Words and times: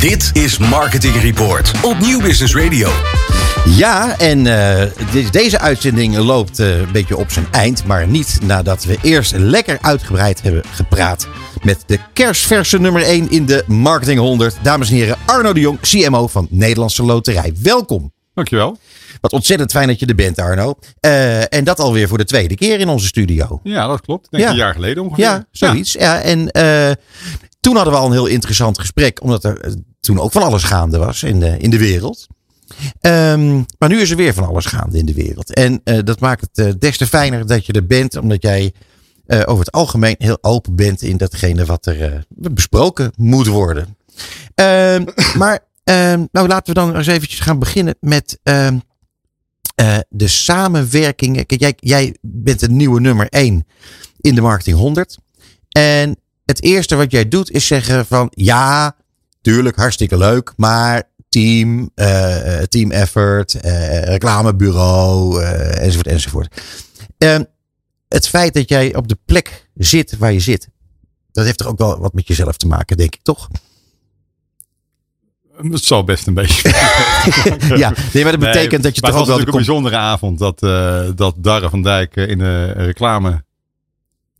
Dit 0.00 0.30
is 0.32 0.58
Marketing 0.58 1.14
Report 1.14 1.72
op 1.82 1.98
Nieuw 1.98 2.20
Business 2.20 2.54
Radio. 2.54 2.88
Ja, 3.66 4.18
en 4.18 4.44
uh, 4.44 4.82
deze 5.30 5.58
uitzending 5.58 6.16
loopt 6.16 6.60
uh, 6.60 6.78
een 6.78 6.92
beetje 6.92 7.16
op 7.16 7.30
zijn 7.30 7.46
eind. 7.50 7.84
Maar 7.84 8.06
niet 8.06 8.38
nadat 8.42 8.84
we 8.84 8.98
eerst 9.02 9.32
lekker 9.36 9.78
uitgebreid 9.80 10.42
hebben 10.42 10.62
gepraat. 10.70 11.28
Met 11.62 11.82
de 11.86 11.98
kerstverse 12.12 12.78
nummer 12.78 13.02
1 13.02 13.30
in 13.30 13.46
de 13.46 13.64
Marketing 13.66 14.18
100. 14.18 14.56
Dames 14.62 14.90
en 14.90 14.96
heren, 14.96 15.16
Arno 15.26 15.52
de 15.52 15.60
Jong, 15.60 15.80
CMO 15.80 16.26
van 16.26 16.46
Nederlandse 16.50 17.02
Loterij. 17.02 17.52
Welkom. 17.62 18.12
Dankjewel. 18.34 18.78
Wat 19.20 19.32
ontzettend 19.32 19.70
fijn 19.70 19.88
dat 19.88 20.00
je 20.00 20.06
er 20.06 20.14
bent, 20.14 20.38
Arno. 20.38 20.74
Uh, 21.00 21.54
en 21.54 21.64
dat 21.64 21.78
alweer 21.78 22.08
voor 22.08 22.18
de 22.18 22.24
tweede 22.24 22.54
keer 22.54 22.80
in 22.80 22.88
onze 22.88 23.06
studio. 23.06 23.60
Ja, 23.62 23.86
dat 23.86 24.00
klopt. 24.00 24.30
Denk 24.30 24.42
ja. 24.42 24.50
een 24.50 24.56
jaar 24.56 24.74
geleden 24.74 25.02
ongeveer. 25.02 25.24
Ja, 25.24 25.46
zoiets. 25.50 25.92
Ja. 25.92 26.00
ja 26.14 26.20
en 26.20 26.50
toen 27.60 27.74
hadden 27.74 27.92
we 27.92 27.98
al 27.98 28.06
een 28.06 28.12
heel 28.12 28.26
interessant 28.26 28.78
gesprek. 28.78 29.22
Omdat 29.22 29.44
er 29.44 29.74
toen 30.00 30.20
ook 30.20 30.32
van 30.32 30.42
alles 30.42 30.62
gaande 30.62 30.98
was 30.98 31.22
in 31.22 31.40
de, 31.40 31.56
in 31.58 31.70
de 31.70 31.78
wereld. 31.78 32.26
Um, 33.00 33.66
maar 33.78 33.88
nu 33.88 34.00
is 34.00 34.10
er 34.10 34.16
weer 34.16 34.34
van 34.34 34.46
alles 34.46 34.64
gaande 34.64 34.98
in 34.98 35.06
de 35.06 35.14
wereld. 35.14 35.54
En 35.54 35.80
uh, 35.84 35.98
dat 36.04 36.20
maakt 36.20 36.40
het 36.40 36.66
uh, 36.66 36.72
des 36.78 36.96
te 36.96 37.06
fijner 37.06 37.46
dat 37.46 37.66
je 37.66 37.72
er 37.72 37.86
bent, 37.86 38.16
omdat 38.16 38.42
jij 38.42 38.72
uh, 39.26 39.40
over 39.44 39.64
het 39.64 39.72
algemeen 39.72 40.14
heel 40.18 40.38
open 40.40 40.76
bent 40.76 41.02
in 41.02 41.16
datgene 41.16 41.64
wat 41.64 41.86
er 41.86 42.26
besproken 42.28 43.12
moet 43.16 43.46
worden. 43.46 43.96
Um, 44.54 45.04
maar 45.38 45.58
um, 45.84 46.28
nou 46.32 46.48
laten 46.48 46.74
we 46.74 46.80
dan 46.80 46.96
eens 46.96 47.06
eventjes 47.06 47.40
gaan 47.40 47.58
beginnen 47.58 47.94
met 48.00 48.38
de 50.08 50.28
samenwerkingen. 50.28 51.46
Kijk, 51.46 51.60
jij, 51.60 51.74
jij 51.76 52.16
bent 52.20 52.62
een 52.62 52.76
nieuwe 52.76 53.00
nummer 53.00 53.28
1 53.28 53.66
in 54.20 54.34
de 54.34 54.40
Marketing 54.40 54.76
100. 54.76 55.18
En 55.70 56.19
het 56.50 56.62
eerste 56.62 56.96
wat 56.96 57.10
jij 57.10 57.28
doet 57.28 57.50
is 57.50 57.66
zeggen 57.66 58.06
van 58.06 58.32
ja, 58.34 58.96
tuurlijk 59.40 59.76
hartstikke 59.76 60.16
leuk, 60.16 60.52
maar 60.56 61.02
team, 61.28 61.90
uh, 61.94 62.62
team 62.62 62.90
effort, 62.90 63.54
uh, 63.54 64.02
reclamebureau, 64.02 65.40
uh, 65.40 65.82
enzovoort, 65.82 66.06
enzovoort. 66.06 66.62
Uh, 67.18 67.38
het 68.08 68.28
feit 68.28 68.54
dat 68.54 68.68
jij 68.68 68.94
op 68.94 69.08
de 69.08 69.18
plek 69.24 69.68
zit 69.74 70.16
waar 70.18 70.32
je 70.32 70.40
zit, 70.40 70.68
dat 71.32 71.44
heeft 71.44 71.58
toch 71.58 71.66
ook 71.66 71.78
wel 71.78 71.98
wat 71.98 72.12
met 72.12 72.26
jezelf 72.26 72.56
te 72.56 72.66
maken, 72.66 72.96
denk 72.96 73.14
ik, 73.14 73.22
toch? 73.22 73.48
Het 75.56 75.84
zal 75.84 76.04
best 76.04 76.26
een 76.26 76.34
beetje. 76.34 76.68
ja, 77.82 77.92
nee, 78.12 78.22
maar 78.22 78.32
dat 78.32 78.40
betekent 78.40 78.70
nee, 78.70 78.80
dat 78.80 78.94
je 78.94 79.00
toch 79.00 79.10
ook 79.10 79.26
wel. 79.26 79.36
Het 79.36 79.44
was 79.44 79.54
een 79.54 79.60
bijzondere 79.64 79.96
avond 79.96 80.38
dat, 80.38 80.58
dat 81.16 81.34
Darre 81.36 81.70
van 81.70 81.82
Dijk 81.82 82.16
in 82.16 82.38
de 82.38 82.64
reclame. 82.72 83.44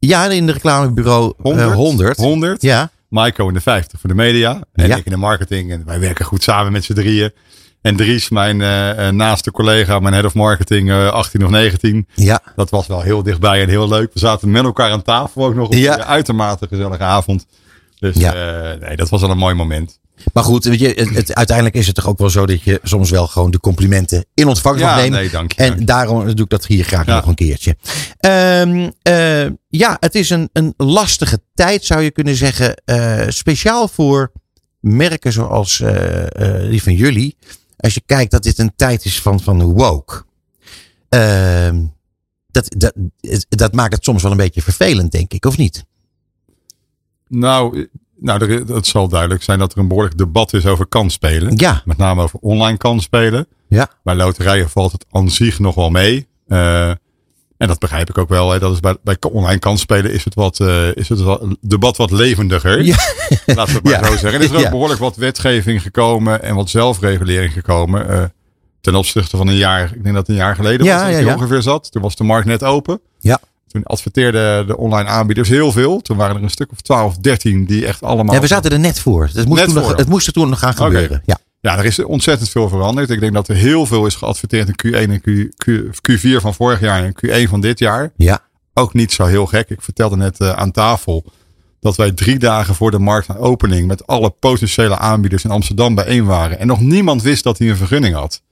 Ja, 0.06 0.30
in 0.30 0.46
de 0.46 0.52
reclamebureau 0.52 1.32
100. 1.38 1.72
100. 1.72 2.16
100. 2.16 2.62
Ja. 2.62 2.90
Maiko 3.08 3.48
in 3.48 3.54
de 3.54 3.60
50 3.60 4.00
voor 4.00 4.08
de 4.08 4.14
media. 4.14 4.60
En 4.72 4.90
ik 4.90 5.04
in 5.04 5.12
de 5.12 5.16
marketing. 5.16 5.72
En 5.72 5.82
wij 5.86 6.00
werken 6.00 6.24
goed 6.24 6.42
samen 6.42 6.72
met 6.72 6.84
z'n 6.84 6.92
drieën. 6.92 7.32
En 7.82 7.96
Dries, 7.96 8.28
mijn 8.28 8.60
uh, 8.60 9.08
naaste 9.08 9.50
collega, 9.50 9.98
mijn 9.98 10.14
head 10.14 10.24
of 10.24 10.34
marketing, 10.34 10.88
uh, 10.88 11.08
18 11.08 11.44
of 11.44 11.50
19. 11.50 12.06
Ja. 12.14 12.42
Dat 12.56 12.70
was 12.70 12.86
wel 12.86 13.00
heel 13.00 13.22
dichtbij 13.22 13.62
en 13.62 13.68
heel 13.68 13.88
leuk. 13.88 14.12
We 14.12 14.18
zaten 14.18 14.50
met 14.50 14.64
elkaar 14.64 14.90
aan 14.90 15.02
tafel 15.02 15.44
ook 15.44 15.54
nog 15.54 15.66
op 15.66 15.74
ja. 15.74 15.94
een 15.94 16.04
uitermate 16.04 16.66
gezellige 16.66 17.02
avond. 17.02 17.46
Dus 18.00 18.16
ja. 18.16 18.32
nee, 18.80 18.96
dat 18.96 19.08
was 19.08 19.22
al 19.22 19.30
een 19.30 19.38
mooi 19.38 19.54
moment. 19.54 19.98
Maar 20.32 20.44
goed, 20.44 20.64
weet 20.64 20.78
je, 20.80 21.08
het, 21.14 21.34
uiteindelijk 21.34 21.76
is 21.76 21.86
het 21.86 21.94
toch 21.94 22.06
ook 22.06 22.18
wel 22.18 22.30
zo 22.30 22.46
dat 22.46 22.62
je 22.62 22.80
soms 22.82 23.10
wel 23.10 23.26
gewoon 23.26 23.50
de 23.50 23.60
complimenten 23.60 24.26
in 24.34 24.46
ontvangst 24.48 24.80
ja, 24.80 24.86
mag 24.94 24.96
nemen. 25.02 25.18
Nee, 25.18 25.30
dank 25.30 25.52
je, 25.52 25.62
en 25.62 25.74
dank 25.74 25.86
daarom 25.86 26.34
doe 26.34 26.44
ik 26.44 26.50
dat 26.50 26.66
hier 26.66 26.84
graag 26.84 27.06
Ja. 27.06 27.14
nog 27.16 27.26
een 27.26 27.34
keertje. 27.34 27.76
Ehm, 28.18 28.90
eh, 29.02 29.46
ja, 29.68 29.96
het 30.00 30.14
is 30.14 30.30
een, 30.30 30.50
een 30.52 30.74
lastige 30.76 31.40
tijd, 31.54 31.84
zou 31.84 32.00
je 32.00 32.10
kunnen 32.10 32.34
zeggen. 32.34 32.74
eh, 32.84 33.24
speciaal 33.28 33.88
voor 33.88 34.32
merken 34.80 35.32
zoals 35.32 35.80
eh, 35.80 36.62
eh, 36.64 36.70
die 36.70 36.82
van 36.82 36.94
jullie. 36.94 37.36
Als 37.76 37.94
je 37.94 38.02
kijkt 38.06 38.30
dat 38.30 38.42
dit 38.42 38.58
een 38.58 38.72
tijd 38.76 39.04
is 39.04 39.20
van, 39.20 39.40
van 39.40 39.62
woke. 39.62 40.22
Ehm, 41.08 41.84
dat, 42.50 42.74
dat, 42.76 42.92
dat 43.48 43.74
maakt 43.74 43.94
het 43.94 44.04
soms 44.04 44.22
wel 44.22 44.30
een 44.30 44.36
beetje 44.36 44.62
vervelend, 44.62 45.12
denk 45.12 45.32
ik, 45.32 45.44
of 45.44 45.56
niet? 45.56 45.84
Nou, 47.30 47.88
nou, 48.16 48.44
er, 48.44 48.74
het 48.74 48.86
zal 48.86 49.08
duidelijk 49.08 49.42
zijn 49.42 49.58
dat 49.58 49.72
er 49.72 49.78
een 49.78 49.88
behoorlijk 49.88 50.18
debat 50.18 50.52
is 50.52 50.66
over 50.66 50.86
kansspelen. 50.86 51.52
Ja. 51.56 51.82
Met 51.84 51.96
name 51.96 52.22
over 52.22 52.38
online 52.42 52.76
kansspelen. 52.76 53.46
Ja. 53.68 53.88
Bij 54.02 54.14
loterijen 54.14 54.70
valt 54.70 54.92
het 54.92 55.04
aan 55.10 55.30
zich 55.30 55.58
nog 55.58 55.74
wel 55.74 55.90
mee. 55.90 56.28
Uh, 56.48 56.88
en 57.56 57.68
dat 57.68 57.78
begrijp 57.78 58.08
ik 58.08 58.18
ook 58.18 58.28
wel. 58.28 58.50
Hè. 58.50 58.58
Dat 58.58 58.72
is 58.72 58.80
bij, 58.80 58.96
bij 59.02 59.16
online 59.32 59.58
kansspelen 59.58 60.12
is 60.12 60.24
het, 60.24 60.34
wat, 60.34 60.58
uh, 60.60 60.94
is 60.94 61.08
het 61.08 61.20
wat, 61.20 61.42
debat 61.60 61.96
wat 61.96 62.10
levendiger. 62.10 62.84
Ja. 62.84 62.96
Laten 63.46 63.64
we 63.66 63.72
het 63.72 63.82
maar 63.82 63.92
Ja. 63.92 64.04
zo 64.04 64.16
zeggen. 64.16 64.32
Er 64.40 64.40
is 64.42 64.52
ook 64.52 64.60
Ja. 64.60 64.70
behoorlijk 64.70 65.00
wat 65.00 65.16
wetgeving 65.16 65.82
gekomen 65.82 66.42
en 66.42 66.54
wat 66.54 66.70
zelfregulering 66.70 67.52
gekomen. 67.52 68.10
Uh, 68.10 68.22
ten 68.80 68.94
opzichte 68.94 69.36
van 69.36 69.48
een 69.48 69.56
jaar, 69.56 69.84
ik 69.84 70.02
denk 70.02 70.14
dat 70.14 70.26
het 70.26 70.28
een 70.28 70.42
jaar 70.42 70.54
geleden 70.54 70.86
was 70.86 71.22
dat 71.24 71.34
ongeveer 71.34 71.62
zat. 71.62 71.92
Toen 71.92 72.02
was 72.02 72.16
de 72.16 72.24
markt 72.24 72.46
net 72.46 72.62
open. 72.64 73.00
Ja. 73.18 73.38
Toen 73.70 73.82
adverteerden 73.82 74.66
de 74.66 74.76
online 74.76 75.08
aanbieders 75.08 75.48
heel 75.48 75.72
veel. 75.72 76.00
Toen 76.00 76.16
waren 76.16 76.36
er 76.36 76.42
een 76.42 76.50
stuk 76.50 76.72
of 76.72 76.80
12, 76.80 77.16
13 77.16 77.64
die 77.64 77.86
echt 77.86 78.02
allemaal. 78.02 78.34
Ja, 78.34 78.40
we 78.40 78.46
zaten 78.46 78.70
er 78.70 78.78
net 78.78 79.00
voor. 79.00 79.30
Het 79.32 79.48
moest, 79.48 79.60
Net 79.60 79.74
toen 79.74 79.82
nog, 79.82 79.96
het 79.96 80.08
moest 80.08 80.26
er 80.26 80.32
toen 80.32 80.48
nog 80.48 80.58
gaan 80.58 80.74
gebeuren. 80.74 81.22
Ja. 81.24 81.38
Ja, 81.60 81.78
er 81.78 81.84
is 81.84 82.04
ontzettend 82.04 82.50
veel 82.50 82.68
veranderd. 82.68 83.10
Ik 83.10 83.20
denk 83.20 83.34
dat 83.34 83.48
er 83.48 83.54
heel 83.54 83.86
veel 83.86 84.06
is 84.06 84.14
geadverteerd 84.14 84.68
in 84.68 84.92
Q1 84.92 85.10
en 85.10 85.20
Q, 85.20 85.48
Q, 85.56 85.70
Q4 86.10 86.40
van 86.40 86.54
vorig 86.54 86.80
jaar 86.80 87.04
en 87.04 87.14
Q1 87.26 87.48
van 87.48 87.60
dit 87.60 87.78
jaar. 87.78 88.12
Ja. 88.16 88.42
Ook 88.74 88.94
niet 88.94 89.12
zo 89.12 89.24
heel 89.24 89.46
gek. 89.46 89.70
Ik 89.70 89.82
vertelde 89.82 90.16
net 90.16 90.40
uh, 90.40 90.52
aan 90.52 90.70
tafel 90.70 91.24
dat 91.80 91.96
wij 91.96 92.12
drie 92.12 92.38
dagen 92.38 92.74
voor 92.74 92.90
de 92.90 92.98
marktopening 92.98 93.86
met 93.86 94.06
alle 94.06 94.30
potentiële 94.30 94.98
aanbieders 94.98 95.44
in 95.44 95.50
Amsterdam 95.50 95.94
bijeen 95.94 96.24
waren. 96.24 96.58
En 96.58 96.66
nog 96.66 96.80
niemand 96.80 97.22
wist 97.22 97.44
dat 97.44 97.58
hij 97.58 97.68
een 97.68 97.76
vergunning 97.76 98.14
had. 98.14 98.42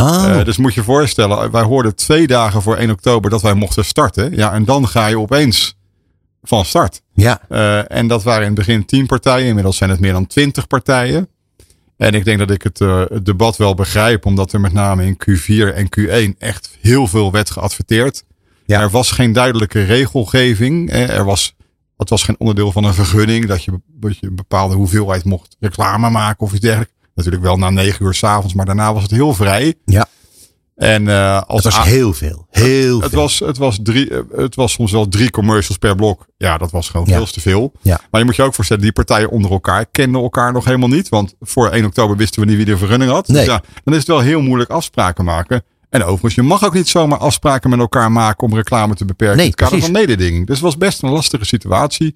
Oh. 0.00 0.24
Uh, 0.28 0.44
dus 0.44 0.56
moet 0.56 0.74
je 0.74 0.80
je 0.80 0.86
voorstellen, 0.86 1.50
wij 1.50 1.62
hoorden 1.62 1.94
twee 1.96 2.26
dagen 2.26 2.62
voor 2.62 2.76
1 2.76 2.90
oktober 2.90 3.30
dat 3.30 3.42
wij 3.42 3.54
mochten 3.54 3.84
starten. 3.84 4.36
Ja, 4.36 4.52
en 4.52 4.64
dan 4.64 4.88
ga 4.88 5.06
je 5.06 5.18
opeens 5.18 5.76
van 6.42 6.64
start. 6.64 7.02
ja. 7.14 7.40
Uh, 7.48 7.90
en 7.92 8.06
dat 8.06 8.22
waren 8.22 8.40
in 8.40 8.46
het 8.46 8.56
begin 8.58 8.84
10 8.84 9.06
partijen. 9.06 9.46
Inmiddels 9.46 9.76
zijn 9.76 9.90
het 9.90 10.00
meer 10.00 10.12
dan 10.12 10.26
20 10.26 10.66
partijen. 10.66 11.28
En 11.96 12.14
ik 12.14 12.24
denk 12.24 12.38
dat 12.38 12.50
ik 12.50 12.62
het, 12.62 12.80
uh, 12.80 13.02
het 13.08 13.24
debat 13.24 13.56
wel 13.56 13.74
begrijp, 13.74 14.26
omdat 14.26 14.52
er 14.52 14.60
met 14.60 14.72
name 14.72 15.04
in 15.06 15.16
Q4 15.16 15.74
en 15.74 15.88
Q1 16.00 16.38
echt 16.38 16.76
heel 16.80 17.06
veel 17.06 17.32
werd 17.32 17.50
geadverteerd. 17.50 18.24
Ja. 18.66 18.80
Er 18.80 18.90
was 18.90 19.10
geen 19.10 19.32
duidelijke 19.32 19.82
regelgeving. 19.82 20.90
Eh, 20.90 21.10
Er 21.16 21.24
was, 21.24 21.54
het 21.96 22.08
was 22.10 22.22
geen 22.22 22.34
onderdeel 22.38 22.72
van 22.72 22.84
een 22.84 22.94
vergunning 22.94 23.46
dat 23.46 23.64
je, 23.64 23.80
dat 23.86 24.18
je 24.18 24.26
een 24.26 24.34
bepaalde 24.36 24.74
hoeveelheid 24.74 25.24
mocht 25.24 25.56
reclame 25.60 26.10
maken 26.10 26.40
of 26.46 26.52
iets 26.52 26.60
dergelijks. 26.60 26.92
Natuurlijk 27.14 27.42
wel 27.44 27.56
na 27.56 27.70
negen 27.70 28.04
uur 28.06 28.14
s'avonds, 28.14 28.54
maar 28.54 28.66
daarna 28.66 28.92
was 28.94 29.02
het 29.02 29.10
heel 29.10 29.34
vrij. 29.34 29.74
Ja. 29.84 30.06
En 30.76 31.02
uh, 31.02 31.40
als 31.46 31.64
Het 31.64 31.74
was 31.74 31.84
heel 31.84 32.12
veel. 32.12 32.46
Heel 32.50 33.00
het 33.00 33.10
veel. 33.10 33.20
was, 33.20 33.38
het, 33.38 33.56
was 33.58 33.78
drie, 33.82 34.10
eh, 34.10 34.18
het 34.36 34.54
was 34.54 34.72
soms 34.72 34.92
wel 34.92 35.08
drie 35.08 35.30
commercials 35.30 35.78
per 35.78 35.94
blok. 35.94 36.26
Ja, 36.36 36.58
dat 36.58 36.70
was 36.70 36.88
gewoon 36.88 37.06
Ja. 37.06 37.16
veel 37.16 37.26
te 37.26 37.40
veel. 37.40 37.72
Ja. 37.82 38.00
Maar 38.10 38.20
je 38.20 38.26
moet 38.26 38.36
je 38.36 38.42
ook 38.42 38.54
voorstellen, 38.54 38.82
die 38.82 38.92
partijen 38.92 39.30
onder 39.30 39.50
elkaar 39.50 39.86
kenden 39.86 40.22
elkaar 40.22 40.52
nog 40.52 40.64
helemaal 40.64 40.88
niet. 40.88 41.08
Want 41.08 41.34
voor 41.40 41.68
1 41.70 41.84
oktober 41.84 42.16
wisten 42.16 42.40
we 42.40 42.46
niet 42.46 42.56
wie 42.56 42.64
de 42.64 42.76
vergunning 42.76 43.10
had. 43.10 43.28
Nee. 43.28 43.36
Dus 43.36 43.46
ja, 43.46 43.62
dan 43.84 43.92
is 43.92 43.98
het 43.98 44.08
wel 44.08 44.20
heel 44.20 44.40
moeilijk 44.40 44.70
afspraken 44.70 45.24
maken. 45.24 45.62
En 45.90 46.02
overigens, 46.02 46.34
je 46.34 46.42
mag 46.42 46.64
ook 46.64 46.74
niet 46.74 46.88
zomaar 46.88 47.18
afspraken 47.18 47.70
met 47.70 47.78
elkaar 47.78 48.12
maken 48.12 48.46
om 48.46 48.54
reclame 48.54 48.94
te 48.94 49.04
beperken. 49.04 49.36
Nee, 49.36 49.44
in 49.44 49.50
het 49.50 49.60
kader 49.60 49.78
precies. 49.78 49.92
van 49.94 50.00
mededinging. 50.06 50.46
Dus 50.46 50.54
het 50.56 50.64
was 50.64 50.76
best 50.76 51.02
een 51.02 51.10
lastige 51.10 51.44
situatie. 51.44 52.14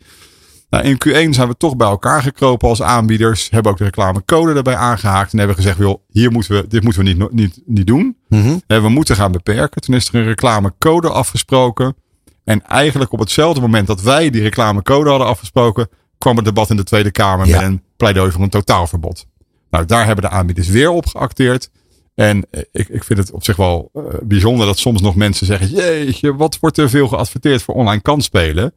Nou, 0.70 0.84
in 0.84 0.98
Q1 1.08 1.30
zijn 1.34 1.48
we 1.48 1.56
toch 1.56 1.76
bij 1.76 1.88
elkaar 1.88 2.22
gekropen 2.22 2.68
als 2.68 2.82
aanbieders. 2.82 3.50
Hebben 3.50 3.72
ook 3.72 3.78
de 3.78 3.84
reclamecode 3.84 4.54
erbij 4.54 4.76
aangehaakt. 4.76 5.32
En 5.32 5.38
hebben 5.38 5.56
gezegd, 5.56 5.78
joh, 5.78 6.00
hier 6.08 6.32
moeten 6.32 6.54
we, 6.54 6.66
dit 6.68 6.82
moeten 6.82 7.04
we 7.04 7.12
niet, 7.12 7.32
niet, 7.32 7.60
niet 7.66 7.86
doen. 7.86 8.16
Mhm. 8.28 8.58
Eh, 8.66 8.80
we 8.80 8.88
moeten 8.88 9.16
gaan 9.16 9.32
beperken. 9.32 9.80
Toen 9.80 9.94
is 9.94 10.08
er 10.08 10.14
een 10.14 10.24
reclamecode 10.24 11.10
afgesproken. 11.10 11.96
En 12.44 12.62
eigenlijk 12.66 13.12
op 13.12 13.18
hetzelfde 13.18 13.60
moment 13.60 13.86
dat 13.86 14.02
wij 14.02 14.30
die 14.30 14.42
reclamecode 14.42 15.10
hadden 15.10 15.26
afgesproken, 15.28 15.88
kwam 16.18 16.36
het 16.36 16.44
debat 16.44 16.70
in 16.70 16.76
de 16.76 16.84
Tweede 16.84 17.10
Kamer 17.10 17.46
Ja. 17.46 17.56
met 17.56 17.66
een 17.66 17.82
pleidooi 17.96 18.30
voor 18.30 18.42
een 18.42 18.48
totaalverbod. 18.48 19.26
Nou, 19.70 19.84
daar 19.84 20.06
hebben 20.06 20.24
de 20.24 20.30
aanbieders 20.30 20.68
weer 20.68 20.90
op 20.90 21.06
geacteerd. 21.06 21.70
En 22.14 22.46
eh, 22.50 22.62
ik, 22.72 22.88
ik 22.88 23.04
vind 23.04 23.18
het 23.18 23.32
op 23.32 23.44
zich 23.44 23.56
wel 23.56 23.90
eh, 23.94 24.02
bijzonder 24.22 24.66
dat 24.66 24.78
soms 24.78 25.00
nog 25.00 25.14
mensen 25.14 25.46
zeggen: 25.46 25.68
Jeetje, 25.68 26.36
wat 26.36 26.58
wordt 26.60 26.78
er 26.78 26.90
veel 26.90 27.08
geadverteerd 27.08 27.62
voor 27.62 27.74
online 27.74 28.02
kansspelen? 28.02 28.72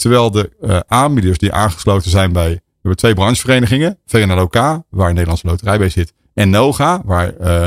Terwijl 0.00 0.30
de 0.30 0.50
eh, 0.60 0.78
aanbieders 0.86 1.38
die 1.38 1.52
aangesloten 1.52 2.10
zijn 2.10 2.32
bij. 2.32 2.50
We 2.50 2.60
hebben 2.88 2.96
twee 2.96 3.14
brancheverenigingen: 3.14 3.98
VNLOK, 4.06 4.54
waar 4.90 5.12
Nederlandse 5.12 5.46
Loterij 5.46 5.78
bij 5.78 5.88
zit, 5.88 6.12
en 6.34 6.50
NOGA, 6.50 7.02
waar 7.04 7.36
eh, 7.36 7.66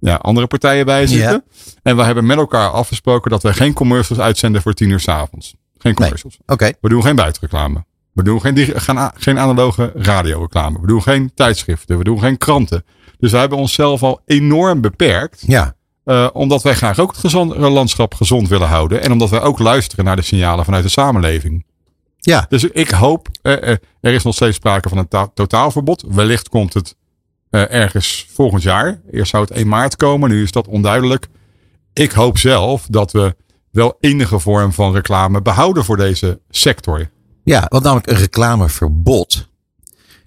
ja, 0.00 0.14
andere 0.14 0.46
partijen 0.46 0.84
bij 0.86 1.06
zitten. 1.06 1.44
En 1.82 1.96
we 1.96 2.02
hebben 2.02 2.26
met 2.26 2.36
elkaar 2.36 2.68
afgesproken 2.68 3.30
dat 3.30 3.42
wij 3.42 3.52
geen 3.52 3.72
commercials 3.72 4.22
uitzenden 4.22 4.62
voor 4.62 4.72
tien 4.72 4.90
uur 4.90 5.00
's 5.00 5.08
avonds. 5.08 5.54
Geen 5.78 5.94
commercials. 5.94 6.38
Oké. 6.46 6.72
We 6.80 6.88
doen 6.88 7.02
geen 7.02 7.16
buitenreclame. 7.16 7.84
We 8.12 8.22
doen 8.22 8.40
geen, 8.40 8.56
gaan 8.80 9.12
geen 9.16 9.38
analoge 9.38 9.92
radioreclame. 9.94 10.80
We 10.80 10.86
doen 10.86 11.02
geen 11.02 11.30
tijdschriften. 11.34 11.98
We 11.98 12.04
doen 12.04 12.18
geen 12.20 12.38
kranten. 12.38 12.84
Dus 13.18 13.30
wij 13.30 13.40
hebben 13.40 13.58
onszelf 13.58 14.02
al 14.02 14.20
enorm 14.26 14.80
beperkt. 14.80 15.44
Ja. 15.46 15.74
eh, 16.04 16.28
omdat 16.32 16.62
wij 16.62 16.74
graag 16.74 16.98
ook 16.98 17.10
het 17.10 17.20
gezond, 17.20 17.56
landschap 17.56 18.14
gezond 18.14 18.48
willen 18.48 18.68
houden. 18.68 19.02
En 19.02 19.12
omdat 19.12 19.30
wij 19.30 19.40
ook 19.42 19.58
luisteren 19.58 20.04
naar 20.04 20.16
de 20.16 20.22
signalen 20.22 20.64
vanuit 20.64 20.82
de 20.84 20.90
samenleving. 20.90 21.64
Ja. 22.24 22.46
Dus 22.48 22.64
ik 22.64 22.90
hoop, 22.90 23.28
eh, 23.42 23.52
eh, 23.72 23.76
er 24.00 24.12
is 24.12 24.22
nog 24.22 24.34
steeds 24.34 24.56
sprake 24.56 24.88
van 24.88 24.98
een 24.98 25.08
ta- 25.08 25.30
totaalverbod. 25.34 26.04
Wellicht 26.08 26.48
komt 26.48 26.74
het 26.74 26.96
eh, 27.50 27.72
ergens 27.72 28.26
volgend 28.32 28.62
jaar. 28.62 29.00
Eerst 29.10 29.30
zou 29.30 29.42
het 29.44 29.52
1 29.56 29.68
maart 29.68 29.96
komen, 29.96 30.30
nu 30.30 30.42
is 30.42 30.52
dat 30.52 30.66
onduidelijk. 30.68 31.28
Ik 31.92 32.12
hoop 32.12 32.38
zelf 32.38 32.86
dat 32.90 33.12
we 33.12 33.36
wel 33.70 33.96
enige 34.00 34.38
vorm 34.38 34.72
van 34.72 34.92
reclame 34.92 35.42
behouden 35.42 35.84
voor 35.84 35.96
deze 35.96 36.40
sector. 36.50 37.10
Ja, 37.44 37.66
want 37.68 37.84
namelijk 37.84 38.10
een 38.10 38.16
reclameverbod. 38.16 39.48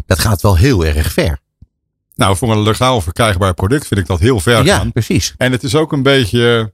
Dat 0.06 0.20
gaat 0.20 0.42
wel 0.42 0.58
heel 0.58 0.86
erg 0.86 1.12
ver. 1.12 1.40
Nou, 2.16 2.36
voor 2.38 2.52
een 2.52 2.62
legaal 2.62 3.02
verkrijgbaar 3.02 3.54
product 3.54 3.88
vind 3.88 4.00
ik 4.00 4.06
dat 4.08 4.20
heel 4.20 4.40
ver 4.40 4.66
Ja, 4.66 4.78
gaan. 4.78 4.92
precies. 4.92 5.34
En 5.38 5.52
het 5.52 5.64
is 5.64 5.76
ook 5.76 5.92
een 5.92 6.04
beetje. 6.04 6.74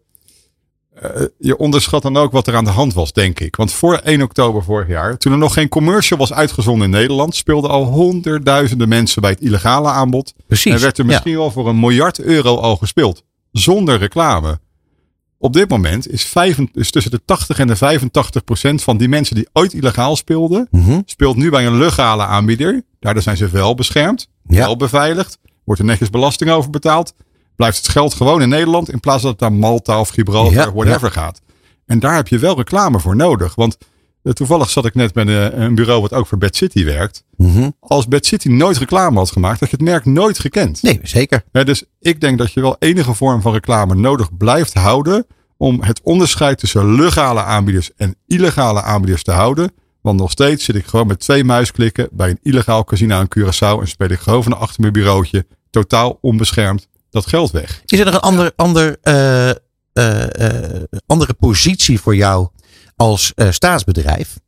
Eh, 0.94 1.22
je 1.40 1.58
onderschat 1.58 2.02
dan 2.02 2.18
ook 2.18 2.32
wat 2.32 2.48
er 2.48 2.56
aan 2.56 2.64
de 2.64 2.70
hand 2.70 2.94
was, 2.94 3.14
denk 3.14 3.40
ik. 3.40 3.56
Want 3.56 3.72
voor 3.74 3.94
1 3.96 4.22
oktober 4.22 4.64
vorig 4.64 4.88
jaar, 4.88 5.18
toen 5.18 5.32
er 5.32 5.38
nog 5.38 5.54
geen 5.54 5.70
commercial 5.70 6.20
was 6.20 6.34
uitgezonden 6.34 6.84
in 6.86 6.90
Nederland, 7.00 7.36
speelden 7.36 7.70
al 7.70 7.84
honderdduizenden 7.86 8.90
mensen 8.90 9.22
bij 9.22 9.32
het 9.32 9.42
illegale 9.42 9.90
aanbod. 9.90 10.34
Precies. 10.48 10.74
En 10.74 10.80
werd 10.82 10.98
er 10.98 11.04
Ja. 11.06 11.10
misschien 11.12 11.36
wel 11.38 11.52
voor 11.52 11.68
een 11.70 11.80
miljard 11.80 12.20
euro 12.20 12.56
al 12.58 12.76
gespeeld. 12.76 13.24
Zonder 13.52 13.98
reclame. 13.98 14.60
Op 15.38 15.54
dit 15.54 15.70
moment 15.70 16.10
is, 16.12 16.24
vijf, 16.26 16.58
is 16.74 16.92
tussen 16.92 17.12
de 17.12 17.22
80 17.26 17.60
en 17.60 17.68
de 17.68 17.76
85 17.76 18.44
procent 18.44 18.84
van 18.84 18.98
die 18.98 19.08
mensen 19.10 19.36
die 19.36 19.48
ooit 19.54 19.74
illegaal 19.74 20.16
speelden, 20.16 20.68
Mhm. 20.72 21.02
speelt 21.06 21.36
nu 21.38 21.50
bij 21.50 21.66
een 21.66 21.78
legale 21.78 22.24
aanbieder. 22.26 22.84
Daardoor 23.00 23.24
zijn 23.24 23.38
ze 23.38 23.48
wel 23.50 23.76
beschermd, 23.76 24.28
Ja. 24.48 24.58
wel 24.66 24.78
beveiligd, 24.78 25.38
wordt 25.64 25.82
er 25.82 25.88
netjes 25.88 26.10
belasting 26.10 26.50
over 26.52 26.70
betaald. 26.70 27.14
Blijft 27.62 27.78
het 27.78 27.90
geld 27.90 28.14
gewoon 28.14 28.42
in 28.42 28.50
Nederland 28.50 28.92
in 28.92 29.00
plaats 29.00 29.24
dat 29.24 29.32
het 29.32 29.40
naar 29.40 29.54
Malta 29.54 30.00
of 30.00 30.10
Gibraltar, 30.10 30.54
Ja, 30.54 30.74
whatever 30.74 31.12
gaat. 31.12 31.42
En 31.86 32.00
daar 32.00 32.16
heb 32.16 32.28
je 32.28 32.38
wel 32.38 32.56
reclame 32.56 33.00
voor 33.00 33.16
nodig. 33.16 33.56
Want 33.56 33.78
eh, 34.24 34.34
toevallig 34.34 34.70
zat 34.70 34.86
ik 34.86 34.96
net 34.96 35.14
bij 35.14 35.26
een, 35.26 35.62
een 35.62 35.76
bureau 35.76 36.02
wat 36.02 36.14
ook 36.14 36.28
voor 36.28 36.38
Bad 36.38 36.56
City 36.56 36.86
werkt. 36.86 37.24
Mhm. 37.38 37.70
Als 37.80 38.08
Bad 38.08 38.26
City 38.26 38.48
nooit 38.50 38.78
reclame 38.78 39.18
had 39.18 39.32
gemaakt, 39.32 39.60
had 39.60 39.70
je 39.70 39.76
het 39.76 39.86
merk 39.86 40.06
nooit 40.06 40.40
gekend. 40.40 40.82
Nee, 40.82 41.00
zeker. 41.04 41.44
Hè, 41.52 41.66
dus 41.66 41.84
ik 42.00 42.22
denk 42.22 42.38
dat 42.38 42.54
je 42.54 42.62
wel 42.62 42.76
enige 42.80 43.14
vorm 43.14 43.42
van 43.42 43.54
reclame 43.54 43.96
nodig 43.96 44.38
blijft 44.38 44.74
houden. 44.74 45.26
Om 45.58 45.82
het 45.82 46.02
onderscheid 46.04 46.58
tussen 46.58 46.96
legale 46.96 47.44
aanbieders 47.44 47.92
en 47.96 48.16
illegale 48.28 48.82
aanbieders 48.82 49.24
te 49.24 49.32
houden. 49.32 49.72
Want 50.02 50.20
nog 50.20 50.32
steeds 50.32 50.66
zit 50.66 50.76
ik 50.76 50.86
gewoon 50.86 51.08
met 51.08 51.20
twee 51.20 51.44
muisklikken 51.44 52.10
bij 52.12 52.30
een 52.30 52.40
illegaal 52.42 52.84
casino 52.84 53.20
in 53.20 53.32
Curaçao. 53.40 53.82
En 53.82 53.88
speel 53.88 54.10
ik 54.10 54.20
gewoon 54.20 54.44
van 54.44 54.58
achter 54.58 54.82
mijn 54.82 54.94
bureautje. 54.94 55.46
Totaal 55.70 56.18
onbeschermd 56.22 56.90
dat 57.12 57.28
geld 57.28 57.52
weg. 57.52 57.82
Is 57.86 58.00
er 58.00 58.06
nog 58.06 58.14
een 58.14 58.20
ander, 58.20 58.52
ander, 58.56 58.98
eh, 59.02 59.50
eh, 59.50 59.56
eh, 59.94 60.84
andere 61.06 61.34
positie 61.34 62.00
voor 62.00 62.16
jou 62.16 62.48
als 62.96 63.34
staatsbedrijf? 63.50 64.40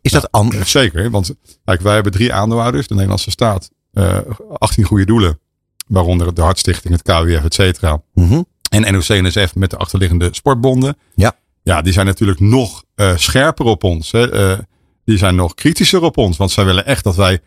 Is 0.00 0.12
dat 0.12 0.30
anders? 0.30 0.70
Zeker, 0.70 1.10
want 1.10 1.34
kijk, 1.64 1.80
wij 1.80 1.94
hebben 1.94 2.12
drie 2.12 2.32
aandeelhouders. 2.32 2.86
De 2.86 2.94
Nederlandse 2.94 3.30
staat, 3.30 3.70
eh 3.92 4.18
18 4.52 4.84
goede 4.84 5.04
doelen. 5.04 5.40
Waaronder 5.86 6.34
de 6.34 6.42
Hartstichting, 6.42 6.94
het 6.94 7.02
KWF, 7.02 7.44
et 7.44 7.54
cetera. 7.54 8.02
Mhm. 8.14 8.42
En 8.70 8.92
NOC-NSF 8.92 9.54
met 9.54 9.70
de 9.70 9.76
achterliggende 9.76 10.28
sportbonden. 10.30 10.96
Ja. 11.14 11.36
Ja, 11.62 11.82
die 11.82 11.92
zijn 11.92 12.06
natuurlijk 12.06 12.40
nog 12.40 12.84
scherper 13.16 13.66
op 13.66 13.84
ons. 13.84 14.12
Hè. 14.12 14.56
Die 15.04 15.18
zijn 15.18 15.34
nog 15.34 15.54
kritischer 15.54 16.02
op 16.02 16.16
ons. 16.16 16.36
Want 16.36 16.50
zij 16.50 16.64
willen 16.64 16.86
echt 16.86 17.04
dat 17.04 17.16
wij 17.16 17.40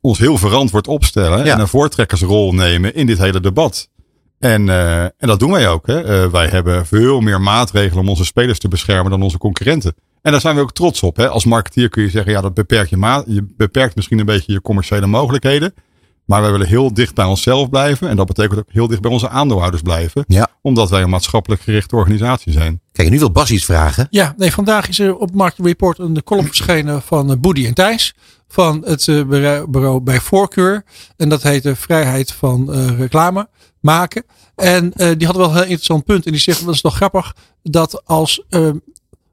ons 0.00 0.18
heel 0.18 0.38
verantwoord 0.38 0.88
opstellen. 0.88 1.44
Ja. 1.44 1.54
En 1.54 1.60
een 1.60 1.68
voortrekkersrol 1.68 2.52
nemen 2.52 2.94
in 2.94 3.06
dit 3.06 3.18
hele 3.18 3.40
debat. 3.40 3.88
En, 4.38 4.68
eh, 4.68 5.02
en 5.02 5.12
dat 5.18 5.38
doen 5.38 5.50
wij 5.50 5.68
ook. 5.68 5.86
Hè. 5.86 6.02
Eh, 6.02 6.30
wij 6.30 6.46
hebben 6.46 6.86
veel 6.86 7.20
meer 7.20 7.40
maatregelen 7.40 8.02
om 8.02 8.08
onze 8.08 8.24
spelers 8.24 8.58
te 8.58 8.68
beschermen 8.68 9.10
dan 9.10 9.22
onze 9.22 9.38
concurrenten. 9.38 9.94
En 10.22 10.32
daar 10.32 10.40
zijn 10.40 10.54
we 10.54 10.60
ook 10.60 10.72
trots 10.72 11.02
op. 11.02 11.16
Hè. 11.16 11.28
Als 11.28 11.44
marketeer 11.44 11.88
kun 11.88 12.02
je 12.02 12.10
zeggen, 12.10 12.32
ja, 12.32 12.40
dat 12.40 12.54
beperkt 12.54 12.90
je, 12.90 12.96
ma 12.96 13.24
je 13.26 13.46
beperkt 13.56 13.96
misschien 13.96 14.18
een 14.18 14.26
beetje 14.26 14.52
je 14.52 14.60
commerciële 14.60 15.06
mogelijkheden. 15.06 15.74
Maar 16.24 16.42
wij 16.42 16.50
willen 16.50 16.66
heel 16.66 16.94
dicht 16.94 17.14
bij 17.14 17.24
onszelf 17.24 17.68
blijven. 17.70 18.08
En 18.08 18.16
dat 18.16 18.26
betekent 18.26 18.58
ook 18.58 18.72
heel 18.72 18.86
dicht 18.86 19.00
bij 19.00 19.10
onze 19.10 19.28
aandeelhouders 19.28 19.82
blijven. 19.82 20.24
Ja. 20.26 20.48
Omdat 20.62 20.90
wij 20.90 21.02
een 21.02 21.10
maatschappelijk 21.10 21.62
gerichte 21.62 21.96
organisatie 21.96 22.52
zijn. 22.52 22.80
Kijk, 22.92 23.10
nu 23.10 23.18
wil 23.18 23.30
Bas 23.30 23.50
iets 23.50 23.64
vragen. 23.64 24.06
Ja, 24.10 24.34
nee, 24.36 24.52
vandaag 24.52 24.88
is 24.88 24.98
er 24.98 25.16
op 25.16 25.34
Market 25.34 25.66
Report 25.66 25.98
een 25.98 26.22
column 26.22 26.46
verschenen 26.46 27.02
van 27.02 27.30
eh, 27.30 27.36
Boody 27.36 27.66
en 27.66 27.74
Thijs. 27.74 28.14
Van 28.52 28.82
het 28.84 29.08
eh, 29.08 29.24
bureau- 29.68 30.00
bij 30.00 30.20
voorkeur. 30.20 30.84
En 31.16 31.28
dat 31.28 31.42
heet 31.42 31.62
de 31.62 31.76
vrijheid 31.76 32.32
van 32.32 32.72
eh, 32.72 32.98
reclame 32.98 33.48
maken. 33.80 34.24
En 34.54 34.92
eh, 34.92 35.10
die 35.16 35.26
hadden 35.26 35.36
wel 35.36 35.50
een 35.50 35.54
heel 35.54 35.62
interessant 35.62 36.04
punt. 36.04 36.26
En 36.26 36.32
die 36.32 36.40
zeggen, 36.40 36.66
dat 36.66 36.74
is 36.74 36.80
toch 36.80 36.96
grappig, 36.96 37.36
dat 37.62 38.06
als, 38.06 38.44
eh, 38.48 38.70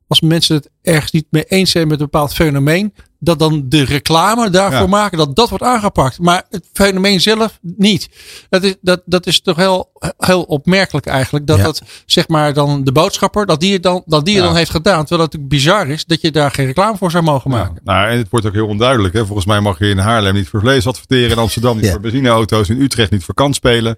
als 0.07 0.21
mensen 0.21 0.55
het 0.55 0.69
ergens 0.81 1.11
niet 1.11 1.25
mee 1.29 1.43
eens 1.43 1.71
zijn 1.71 1.87
met 1.87 1.99
een 1.99 2.05
bepaald 2.09 2.33
fenomeen, 2.33 2.93
dat 3.19 3.39
dan 3.39 3.63
de 3.65 3.83
reclame 3.83 4.49
daarvoor 4.49 4.79
Ja. 4.81 4.87
maken, 4.87 5.17
dat 5.17 5.35
dat 5.35 5.49
wordt 5.49 5.63
aangepakt. 5.63 6.19
Maar 6.19 6.43
het 6.49 6.65
fenomeen 6.73 7.21
zelf 7.21 7.59
niet. 7.61 8.09
Dat 8.49 8.63
is, 8.63 8.75
dat, 8.81 9.01
dat 9.05 9.27
is 9.27 9.41
toch 9.41 9.55
heel, 9.55 9.91
heel 10.17 10.41
opmerkelijk 10.43 11.05
eigenlijk. 11.05 11.47
Dat 11.47 11.57
Ja. 11.57 11.63
dat, 11.63 11.81
zeg 12.05 12.27
maar, 12.27 12.53
dan 12.53 12.83
de 12.83 12.91
boodschapper, 12.91 13.45
dat 13.45 13.59
die 13.59 13.73
het 13.73 13.83
dan, 13.83 14.03
dat 14.05 14.25
die 14.25 14.35
Ja. 14.35 14.43
dan 14.43 14.55
heeft 14.55 14.71
gedaan. 14.71 14.99
Terwijl 15.05 15.21
het 15.21 15.33
natuurlijk 15.33 15.63
bizar 15.63 15.87
is 15.87 16.05
dat 16.05 16.21
je 16.21 16.31
daar 16.31 16.51
geen 16.51 16.65
reclame 16.65 16.97
voor 16.97 17.11
zou 17.11 17.23
mogen 17.23 17.49
maken. 17.51 17.81
Nou, 17.83 18.09
en 18.09 18.17
het 18.17 18.27
wordt 18.29 18.45
ook 18.45 18.53
heel 18.53 18.67
onduidelijk. 18.67 19.13
Hè. 19.13 19.25
Volgens 19.25 19.47
mij 19.47 19.59
mag 19.59 19.79
je 19.79 19.89
in 19.89 19.97
Haarlem 19.97 20.33
niet 20.33 20.47
voor 20.47 20.59
vlees 20.59 20.87
adverteren. 20.87 21.31
In 21.31 21.37
Amsterdam 21.37 21.77
niet 21.77 21.89
voor 21.91 21.99
benzineauto's. 21.99 22.69
In 22.69 22.81
Utrecht 22.81 23.11
niet 23.11 23.23
voor 23.23 23.33
kansspelen. 23.35 23.97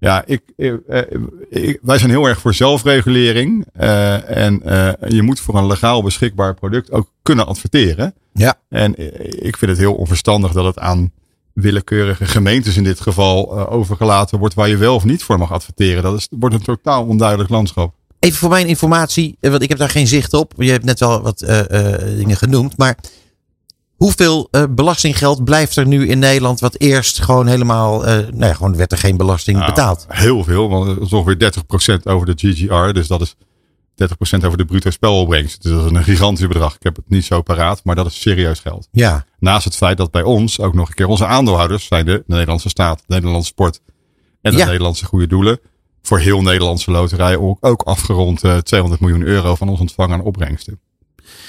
Ja, 0.00 0.22
ik, 0.26 0.42
ik, 0.56 0.74
eh, 0.88 0.98
ik- 1.48 1.78
wij 1.82 1.98
zijn 1.98 2.10
heel 2.10 2.26
erg 2.26 2.40
voor 2.40 2.54
zelfregulering. 2.54 3.66
Eh, 3.72 4.36
en 4.36 4.62
eh, 4.62 5.10
je 5.10 5.22
moet 5.22 5.40
voor 5.40 5.54
een 5.56 5.66
legaal 5.66 6.02
beschikbaar 6.02 6.54
product 6.54 6.92
ook 6.92 7.10
kunnen 7.22 7.46
adverteren. 7.46 8.14
Ja. 8.32 8.54
En 8.68 8.94
ik 9.46 9.56
vind 9.56 9.70
het 9.70 9.80
heel 9.80 9.94
onverstandig 9.94 10.52
dat 10.52 10.64
het 10.64 10.78
aan 10.78 11.12
willekeurige 11.52 12.24
gemeentes 12.26 12.76
in 12.76 12.84
dit 12.84 13.00
geval 13.00 13.68
overgelaten 13.68 14.38
wordt 14.38 14.54
waar 14.54 14.68
je 14.68 14.76
wel 14.76 14.94
of 14.94 15.04
niet 15.04 15.22
voor 15.22 15.38
mag 15.38 15.52
adverteren. 15.52 16.02
Dat 16.02 16.16
is, 16.16 16.26
wordt 16.30 16.54
een 16.54 16.62
totaal 16.62 17.04
onduidelijk 17.04 17.50
landschap. 17.50 17.94
Even 18.18 18.38
voor 18.38 18.48
mijn 18.50 18.66
informatie, 18.66 19.36
want 19.40 19.62
ik 19.62 19.68
heb 19.68 19.78
daar 19.78 19.90
geen 19.90 20.06
zicht 20.06 20.34
op. 20.34 20.52
Je 20.56 20.70
hebt 20.70 20.84
net 20.84 21.00
wel 21.00 21.22
wat 21.22 21.38
dingen 22.16 22.36
genoemd. 22.36 22.76
Maar 22.76 22.96
hoeveel 24.00 24.48
eh, 24.50 24.64
belastinggeld 24.70 25.44
blijft 25.44 25.76
er 25.76 25.86
nu 25.86 26.08
in 26.08 26.18
Nederland 26.18 26.60
wat 26.60 26.74
eerst 26.78 27.22
gewoon 27.22 27.46
helemaal, 27.46 28.06
eh 28.06 28.14
nou 28.16 28.44
ja, 28.44 28.52
gewoon 28.54 28.76
werd 28.76 28.92
er 28.92 28.98
geen 28.98 29.16
belasting 29.16 29.56
Nou, 29.56 29.68
betaald? 29.70 30.06
Heel 30.08 30.44
veel, 30.44 30.68
want 30.68 30.86
het 30.86 31.00
is 31.00 31.12
ongeveer 31.12 31.52
30% 31.98 32.02
over 32.02 32.26
de 32.26 32.32
GGR. 32.36 32.92
Dus 32.92 33.06
dat 33.08 33.20
is 33.20 33.34
30% 34.04 34.44
over 34.44 34.56
de 34.58 34.64
bruto 34.64 34.90
spelopbrengst. 34.90 35.62
Dus 35.62 35.72
dat 35.72 35.84
is 35.84 35.90
een 35.90 36.04
gigantisch 36.04 36.46
bedrag. 36.46 36.74
Ik 36.74 36.82
heb 36.82 36.96
het 36.96 37.08
niet 37.08 37.24
zo 37.24 37.42
paraat, 37.42 37.80
maar 37.84 37.94
dat 37.94 38.06
is 38.06 38.20
serieus 38.20 38.60
geld. 38.60 38.88
Ja, 38.90 39.24
Naast 39.38 39.64
het 39.64 39.76
feit 39.76 39.96
dat 39.96 40.10
bij 40.10 40.22
ons 40.22 40.60
ook 40.60 40.74
nog 40.74 40.88
een 40.88 40.94
keer 40.94 41.06
onze 41.06 41.26
aandeelhouders 41.26 41.86
zijn 41.86 42.04
de 42.06 42.22
Nederlandse 42.26 42.68
staat, 42.68 42.98
de 42.98 43.14
Nederlandse 43.14 43.48
sport 43.50 43.80
en 44.42 44.52
de 44.52 44.58
Ja. 44.58 44.66
Nederlandse 44.66 45.04
goede 45.04 45.26
doelen. 45.26 45.60
Voor 46.02 46.18
heel 46.18 46.42
Nederlandse 46.42 46.90
loterij 46.90 47.36
ook, 47.36 47.58
ook 47.60 47.82
afgerond 47.82 48.44
eh, 48.44 48.56
200 48.56 49.00
miljoen 49.00 49.22
euro 49.22 49.54
van 49.54 49.68
ons 49.68 49.80
ontvangen 49.80 50.18
aan 50.18 50.24
opbrengsten. 50.24 50.80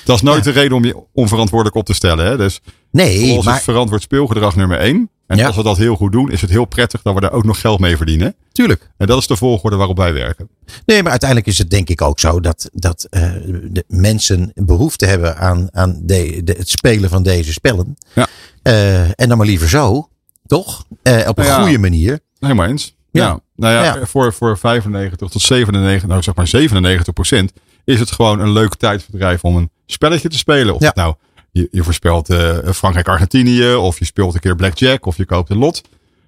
Dat 0.06 0.16
is 0.16 0.22
nooit 0.22 0.46
Ja. 0.46 0.52
de 0.52 0.60
reden 0.60 0.78
om 0.78 0.86
je 0.86 1.04
onverantwoordelijk 1.14 1.78
op 1.78 1.86
te 1.86 1.94
stellen. 1.94 2.26
Hè? 2.26 2.38
Dus 2.38 2.60
nee, 2.92 3.32
ons 3.36 3.46
maar 3.46 3.58
is 3.58 3.64
verantwoord 3.64 4.02
speelgedrag 4.02 4.56
nummer 4.56 4.78
één. 4.78 5.10
En 5.28 5.38
Ja. 5.38 5.48
als 5.48 5.56
we 5.56 5.64
dat 5.64 5.78
heel 5.78 5.96
goed 5.96 6.12
doen, 6.12 6.32
is 6.32 6.42
het 6.42 6.50
heel 6.50 6.66
prettig 6.66 7.02
dat 7.02 7.14
we 7.14 7.20
daar 7.22 7.32
ook 7.32 7.44
nog 7.44 7.60
geld 7.62 7.80
mee 7.80 7.98
verdienen. 7.98 8.36
tuurlijk. 8.52 8.90
En 8.98 9.08
dat 9.08 9.18
is 9.20 9.28
de 9.28 9.36
volgorde 9.36 9.76
waarop 9.76 9.98
wij 9.98 10.14
werken. 10.14 10.50
Nee, 10.86 11.02
maar 11.02 11.12
uiteindelijk 11.12 11.50
is 11.50 11.58
het 11.58 11.70
denk 11.70 11.90
ik 11.90 12.02
ook 12.02 12.20
zo 12.20 12.40
dat, 12.40 12.70
dat 12.74 13.08
eh, 13.10 13.32
de 13.72 13.84
mensen 13.88 14.52
behoefte 14.56 15.06
hebben 15.06 15.38
aan, 15.38 15.68
aan 15.72 16.00
de, 16.04 16.42
de, 16.44 16.52
het 16.58 16.70
spelen 16.70 17.10
van 17.10 17.24
deze 17.24 17.52
spellen. 17.54 17.98
Ja. 18.16 18.28
Eh, 18.62 19.02
en 19.04 19.28
dan 19.30 19.38
maar 19.38 19.48
liever 19.48 19.70
zo, 19.70 20.10
toch? 20.48 20.86
Eh, 21.04 21.28
op 21.28 21.38
een 21.38 21.46
ja. 21.46 21.62
goede 21.62 21.78
manier. 21.78 22.20
Helemaal 22.40 22.68
eens. 22.68 22.96
Ja. 23.12 23.40
Nou 23.56 23.74
ja, 23.74 23.84
Ja. 23.84 24.06
Voor, 24.06 24.34
voor 24.34 24.58
95 24.58 25.18
tot 25.30 25.42
97, 25.42 26.08
nou 26.08 26.22
zeg 26.22 26.36
maar 26.36 26.48
97 26.48 27.14
procent, 27.14 27.52
is 27.86 28.00
het 28.00 28.12
gewoon 28.12 28.40
een 28.40 28.52
leuk 28.52 28.76
tijdverdrijf 28.76 29.44
om 29.44 29.56
een 29.56 29.70
spelletje 29.86 30.30
te 30.30 30.38
spelen. 30.38 30.76
Of 30.76 30.82
Ja. 30.82 30.92
nou, 30.96 31.16
je, 31.52 31.68
je 31.72 31.84
voorspelt 31.84 32.30
eh, 32.30 32.58
Frankrijk-Argentinië, 32.74 33.74
of 33.74 34.00
je 34.00 34.06
speelt 34.06 34.34
een 34.34 34.40
keer 34.40 34.56
blackjack, 34.56 35.06
of 35.06 35.18
je 35.18 35.26
koopt 35.26 35.50
een 35.50 35.58
lot. 35.58 35.82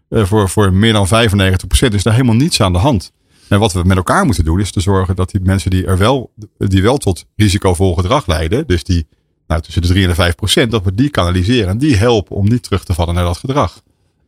Eh, 0.09 0.25
voor, 0.25 0.49
voor 0.49 0.73
meer 0.73 0.93
dan 0.93 1.07
95 1.07 1.67
procent 1.67 1.93
is 1.93 2.03
daar 2.03 2.13
helemaal 2.13 2.35
niets 2.35 2.61
aan 2.61 2.73
de 2.73 2.79
hand. 2.79 3.11
En 3.47 3.59
wat 3.59 3.73
we 3.73 3.83
met 3.83 3.97
elkaar 3.97 4.25
moeten 4.25 4.43
doen, 4.43 4.59
is 4.59 4.71
te 4.71 4.79
zorgen 4.79 5.15
dat 5.15 5.31
die 5.31 5.41
mensen 5.41 5.69
die 5.69 5.85
er 5.85 5.97
wel, 5.97 6.31
die 6.57 6.81
wel 6.81 6.97
tot 6.97 7.25
risicovol 7.35 7.95
gedrag 7.95 8.27
leiden, 8.27 8.67
dus 8.67 8.83
die 8.83 9.07
nou, 9.47 9.61
tussen 9.61 9.81
de 9.81 9.87
3 9.87 10.03
en 10.03 10.09
de 10.09 10.15
5 10.15 10.35
procent, 10.35 10.71
dat 10.71 10.83
we 10.83 10.93
die 10.93 11.09
kanaliseren 11.09 11.69
en 11.69 11.77
die 11.77 11.95
helpen 11.95 12.35
om 12.35 12.47
niet 12.47 12.63
terug 12.63 12.83
te 12.83 12.93
vallen 12.93 13.15
naar 13.15 13.23
dat 13.23 13.37
gedrag. 13.37 13.81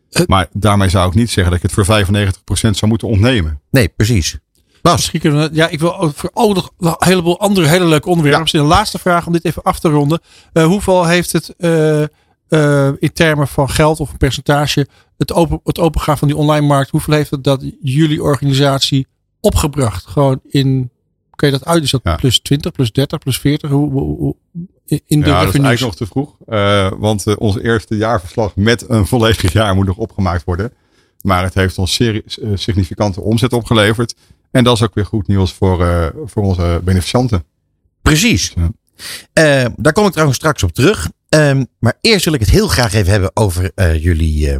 Eh. 0.10 0.24
Maar 0.27 0.48
daarmee 0.53 0.89
zou 0.89 1.08
ik 1.08 1.15
niet 1.15 1.29
zeggen 1.29 1.46
dat 1.46 1.55
ik 1.55 1.62
het 1.62 1.72
voor 1.72 1.86
95 1.86 2.44
procent 2.44 2.77
zou 2.77 2.91
moeten 2.91 3.08
ontnemen. 3.08 3.62
Nee, 3.72 3.88
precies. 3.88 4.38
Bas, 4.86 4.96
Misschien 4.96 5.20
kunnen 5.20 5.50
we, 5.50 5.56
ja, 5.56 5.68
ik 5.68 5.80
wil 5.80 6.12
voor 6.15 6.30
ook 6.34 6.56
nog 6.56 6.72
een 6.80 6.96
heleboel 6.98 7.39
andere 7.39 7.68
hele 7.68 7.86
leuke 7.86 8.08
onderwerpen. 8.10 8.42
Misschien 8.42 8.62
een 8.62 8.68
laatste 8.68 9.00
vraag 9.00 9.27
om 9.27 9.34
dit 9.34 9.46
even 9.46 9.63
af 9.63 9.80
te 9.80 9.89
ronden. 9.89 10.20
Eh, 10.54 10.65
hoeveel 10.65 11.06
heeft 11.06 11.32
het 11.32 11.54
eh, 11.58 12.01
eh, 12.48 12.94
in 13.00 13.13
termen 13.13 13.48
van 13.48 13.70
geld 13.70 14.00
of 14.00 14.12
een 14.12 14.18
percentage 14.18 14.88
het, 15.18 15.34
open, 15.34 15.60
het 15.63 15.80
opengaan 15.80 16.18
van 16.18 16.27
die 16.27 16.38
online 16.38 16.65
markt? 16.68 16.89
Hoeveel 16.89 17.13
heeft 17.13 17.32
het 17.32 17.44
dat 17.44 17.63
jullie 17.82 18.24
organisatie 18.24 19.08
opgebracht? 19.39 20.06
Gewoon 20.08 20.39
in 20.50 20.89
kun 21.36 21.48
je 21.48 21.54
dat 21.58 21.65
uit? 21.65 21.84
Is 21.84 21.92
dat 21.92 22.01
Ja. 22.04 22.15
plus 22.15 22.39
20, 22.39 22.72
plus 22.72 22.92
30, 22.92 23.20
plus 23.20 23.39
40? 23.39 23.70
Hoe, 23.70 23.92
hoe, 23.92 24.18
hoe- 24.18 24.36
in 24.86 25.22
de 25.22 25.30
ja, 25.30 25.44
dat 25.46 25.54
is 25.54 25.60
eigenlijk 25.60 25.80
nog 25.80 25.96
te 25.96 26.06
vroeg. 26.06 26.36
Want 27.00 27.38
ons 27.38 27.58
eerste 27.60 27.96
jaarverslag 27.98 28.56
met 28.56 28.89
een 28.89 29.06
volledig 29.08 29.54
jaar 29.60 29.75
moet 29.75 29.86
nog 29.86 29.98
opgemaakt 29.98 30.44
worden. 30.44 30.74
Maar 31.22 31.44
het 31.44 31.54
heeft 31.54 31.77
ons 31.77 31.94
serie- 31.94 32.24
eh, 32.42 32.50
significante 32.54 33.22
omzet 33.22 33.54
opgeleverd. 33.54 34.15
En 34.55 34.63
dat 34.63 34.75
is 34.75 34.81
ook 34.83 34.93
weer 34.93 35.05
goed 35.05 35.27
nieuws 35.27 35.53
voor, 35.53 35.85
eh, 35.88 36.07
voor 36.25 36.43
onze 36.43 36.81
beneficianten. 36.83 37.43
Precies. 38.01 38.53
Ja. 38.55 38.69
Eh, 39.33 39.65
daar 39.75 39.93
kom 39.93 40.05
ik 40.05 40.12
trouwens 40.12 40.38
straks 40.38 40.63
op 40.63 40.71
terug. 40.74 41.09
Ehm, 41.29 41.63
maar 41.79 41.93
eerst 42.01 42.25
wil 42.25 42.33
ik 42.33 42.39
het 42.39 42.50
heel 42.50 42.67
graag 42.67 42.93
even 42.93 43.12
hebben 43.12 43.31
over 43.33 43.71
eh, 43.75 44.03
jullie 44.03 44.51
eh, 44.51 44.57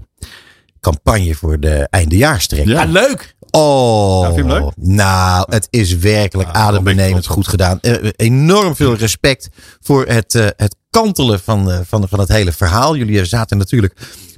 campagne 0.80 1.36
voor 1.36 1.60
de 1.60 1.88
eindejaarstrek. 1.90 2.66
Ja. 2.66 2.82
Ah, 2.82 2.92
leuk! 2.92 3.36
Oh, 3.52 4.22
Ja, 4.22 4.34
vind 4.34 4.48
je 4.48 4.54
hem 4.54 4.64
leuk? 4.64 4.74
nou, 4.76 5.46
het 5.50 5.68
is 5.70 5.98
werkelijk 5.98 6.50
adembenemend 6.50 7.26
goed 7.26 7.48
gedaan. 7.48 7.80
Enorm 8.16 8.76
veel 8.76 8.96
respect 8.96 9.50
voor 9.82 10.06
het, 10.06 10.36
eh, 10.36 10.48
het 10.56 10.76
kantelen 10.90 11.40
van, 11.40 11.72
eh, 11.72 11.80
van, 11.86 12.08
van 12.08 12.20
het 12.20 12.30
hele 12.30 12.52
verhaal. 12.52 12.96
Jullie 12.96 13.26
zaten 13.26 13.58
natuurlijk 13.58 13.94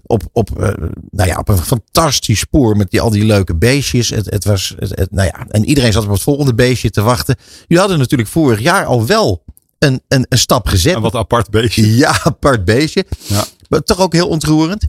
op, 0.07 0.23
op, 0.31 0.61
eh, 0.61 0.73
nou 1.11 1.29
ja, 1.29 1.37
op 1.37 1.49
een 1.49 1.57
fantastisch 1.57 2.39
spoor 2.39 2.77
met 2.77 2.91
die, 2.91 3.01
al 3.01 3.09
die 3.09 3.25
leuke 3.25 3.55
beestjes. 3.55 4.09
Het, 4.09 4.25
het 4.29 4.43
was, 4.43 4.75
het, 4.79 4.89
het- 4.95 5.11
nou 5.11 5.27
ja, 5.27 5.45
en 5.49 5.65
iedereen 5.65 5.91
zat 5.93 6.03
op 6.03 6.09
het 6.11 6.21
volgende 6.21 6.53
beestje 6.53 6.89
te 6.89 7.01
wachten. 7.01 7.35
Jullie 7.59 7.77
hadden 7.79 7.97
natuurlijk 7.99 8.29
vorig 8.29 8.59
jaar 8.59 8.85
al 8.85 9.05
wel 9.05 9.43
een, 9.79 10.01
een, 10.07 10.25
een 10.29 10.37
stap 10.37 10.67
gezet. 10.67 10.95
Een 10.95 11.01
wat 11.01 11.15
apart 11.15 11.49
beestje. 11.49 11.95
Ja, 11.95 12.19
apart 12.23 12.65
beestje. 12.65 13.05
Ja. 13.27 13.45
Maar 13.69 13.81
toch 13.83 13.99
ook 13.99 14.13
heel 14.13 14.27
ontroerend. 14.27 14.85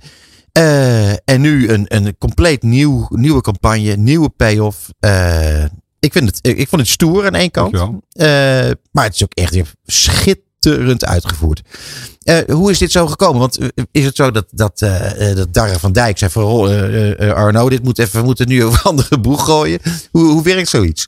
Eh, 0.52 1.10
en 1.10 1.40
nu 1.40 1.68
een, 1.68 1.84
een 1.88 2.18
compleet 2.18 2.62
nieuw, 2.62 3.06
nieuwe 3.10 3.40
campagne, 3.40 3.96
nieuwe 3.96 4.28
payoff. 4.28 4.88
Eh, 5.00 5.64
ik, 6.00 6.12
vind 6.12 6.26
het, 6.26 6.38
ik 6.58 6.68
vond 6.68 6.82
het 6.82 6.90
stoer 6.90 7.26
aan 7.26 7.34
één 7.34 7.50
kant. 7.50 7.72
Maar 8.92 9.04
het 9.04 9.14
is 9.14 9.22
ook 9.22 9.34
echt 9.34 9.54
weer 9.54 9.72
schitterend 9.86 10.46
uitgevoerd. 10.98 11.62
Eh, 12.22 12.54
hoe 12.54 12.70
is 12.70 12.78
dit 12.78 12.92
zo 12.92 13.06
gekomen? 13.06 13.40
Want 13.40 13.58
eh, 13.58 13.68
is 13.90 14.04
het 14.04 14.16
zo 14.16 14.30
dat, 14.30 14.46
dat, 14.50 14.82
eh, 14.82 15.34
dat 15.34 15.54
Darre 15.54 15.78
van 15.78 15.92
Dijk 15.92 16.18
zei 16.18 16.30
van 16.30 16.44
Arno, 17.34 17.68
dit 17.68 17.82
moet 17.82 17.98
even, 17.98 18.20
we 18.20 18.26
moeten 18.26 18.48
nu 18.48 18.64
over 18.64 18.82
andere 18.90 19.18
boeg 19.18 19.44
gooien. 19.44 19.80
Hoe, 20.10 20.24
hoe 20.24 20.42
werkt 20.42 20.68
zoiets? 20.68 21.06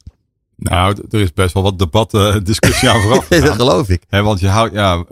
Nou, 0.56 0.96
er 1.10 1.20
is 1.20 1.32
best 1.32 1.54
wel 1.54 1.62
wat 1.62 1.78
debat, 1.78 2.10
discussie 2.44 2.88
aan 2.88 3.02
vooraf. 3.02 3.28
dat 3.28 3.54
geloof 3.54 3.88
ik. 3.88 4.02
Want 4.08 4.40
je 4.40 4.48
houdt, 4.48 4.74
ja, 4.74 5.04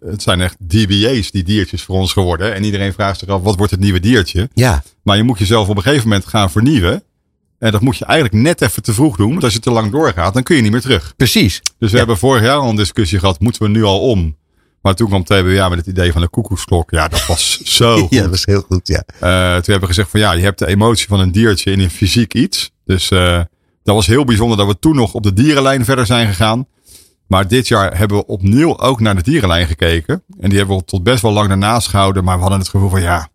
het 0.00 0.22
zijn 0.22 0.40
echt 0.40 0.56
DBA's, 0.58 1.30
die 1.30 1.42
diertjes 1.42 1.82
voor 1.82 1.96
ons 1.96 2.12
geworden. 2.12 2.54
En 2.54 2.64
iedereen 2.64 2.92
vraagt 2.92 3.18
zich 3.18 3.28
af, 3.28 3.42
wat 3.42 3.56
wordt 3.56 3.70
het 3.70 3.80
nieuwe 3.80 4.00
diertje? 4.00 4.48
Ja, 4.54 4.82
Maar 5.02 5.16
je 5.16 5.22
moet 5.22 5.38
jezelf 5.38 5.68
op 5.68 5.76
een 5.76 5.82
gegeven 5.82 6.08
moment 6.08 6.26
gaan 6.26 6.50
vernieuwen. 6.50 7.02
En 7.58 7.72
dat 7.72 7.80
moet 7.80 7.96
je 7.96 8.04
eigenlijk 8.04 8.42
net 8.42 8.60
even 8.62 8.82
te 8.82 8.92
vroeg 8.92 9.16
doen. 9.16 9.30
Want 9.30 9.44
als 9.44 9.52
je 9.52 9.58
te 9.58 9.70
lang 9.70 9.90
doorgaat, 9.92 10.34
dan 10.34 10.42
kun 10.42 10.56
je 10.56 10.62
niet 10.62 10.72
meer 10.72 10.80
terug. 10.80 11.12
precies. 11.16 11.60
Dus 11.62 11.72
we 11.78 11.86
Ja. 11.90 11.96
hebben 11.96 12.18
vorig 12.18 12.42
jaar 12.42 12.56
al 12.56 12.68
een 12.68 12.76
discussie 12.76 13.18
gehad, 13.18 13.40
moeten 13.40 13.62
we 13.62 13.68
nu 13.68 13.84
al 13.84 14.00
om? 14.00 14.36
Maar 14.82 14.94
toen 14.94 15.08
kwam 15.08 15.24
TBA 15.24 15.68
met 15.68 15.78
het 15.78 15.86
idee 15.86 16.12
van 16.12 16.20
de 16.20 16.28
koekoeksklok. 16.28 16.90
Ja, 16.90 17.08
dat 17.08 17.26
was 17.26 17.60
zo 17.78 17.96
goed. 17.98 18.10
Ja, 18.10 18.20
dat 18.20 18.30
was 18.30 18.44
heel 18.44 18.60
goed. 18.68 18.86
Ja. 18.88 19.02
Eh, 19.20 19.52
toen 19.54 19.72
hebben 19.72 19.80
we 19.80 19.86
gezegd 19.86 20.10
van 20.10 20.20
ja, 20.20 20.32
je 20.32 20.42
hebt 20.42 20.58
de 20.58 20.66
emotie 20.66 21.06
van 21.08 21.20
een 21.20 21.32
diertje 21.32 21.70
in 21.70 21.80
een 21.80 21.90
fysiek 21.90 22.34
iets. 22.34 22.70
Dus 22.84 23.10
eh, 23.10 23.40
dat 23.82 23.94
was 23.94 24.06
heel 24.06 24.24
bijzonder 24.24 24.56
dat 24.56 24.66
we 24.66 24.78
toen 24.78 24.94
nog 24.94 25.12
op 25.14 25.22
de 25.22 25.32
dierenlijn 25.32 25.84
verder 25.84 26.06
zijn 26.06 26.26
gegaan. 26.28 26.66
Maar 27.26 27.48
dit 27.48 27.68
jaar 27.68 27.96
hebben 27.98 28.16
we 28.16 28.26
opnieuw 28.26 28.78
ook 28.78 29.00
naar 29.00 29.14
de 29.14 29.22
dierenlijn 29.22 29.66
gekeken. 29.66 30.22
En 30.40 30.48
die 30.48 30.58
hebben 30.58 30.76
we 30.76 30.84
tot 30.84 31.02
best 31.02 31.22
wel 31.22 31.32
lang 31.32 31.48
daarnaast 31.48 31.88
gehouden. 31.88 32.24
Maar 32.24 32.34
we 32.34 32.40
hadden 32.40 32.58
het 32.60 32.68
gevoel 32.68 32.88
van 32.88 33.02
ja, 33.02 33.28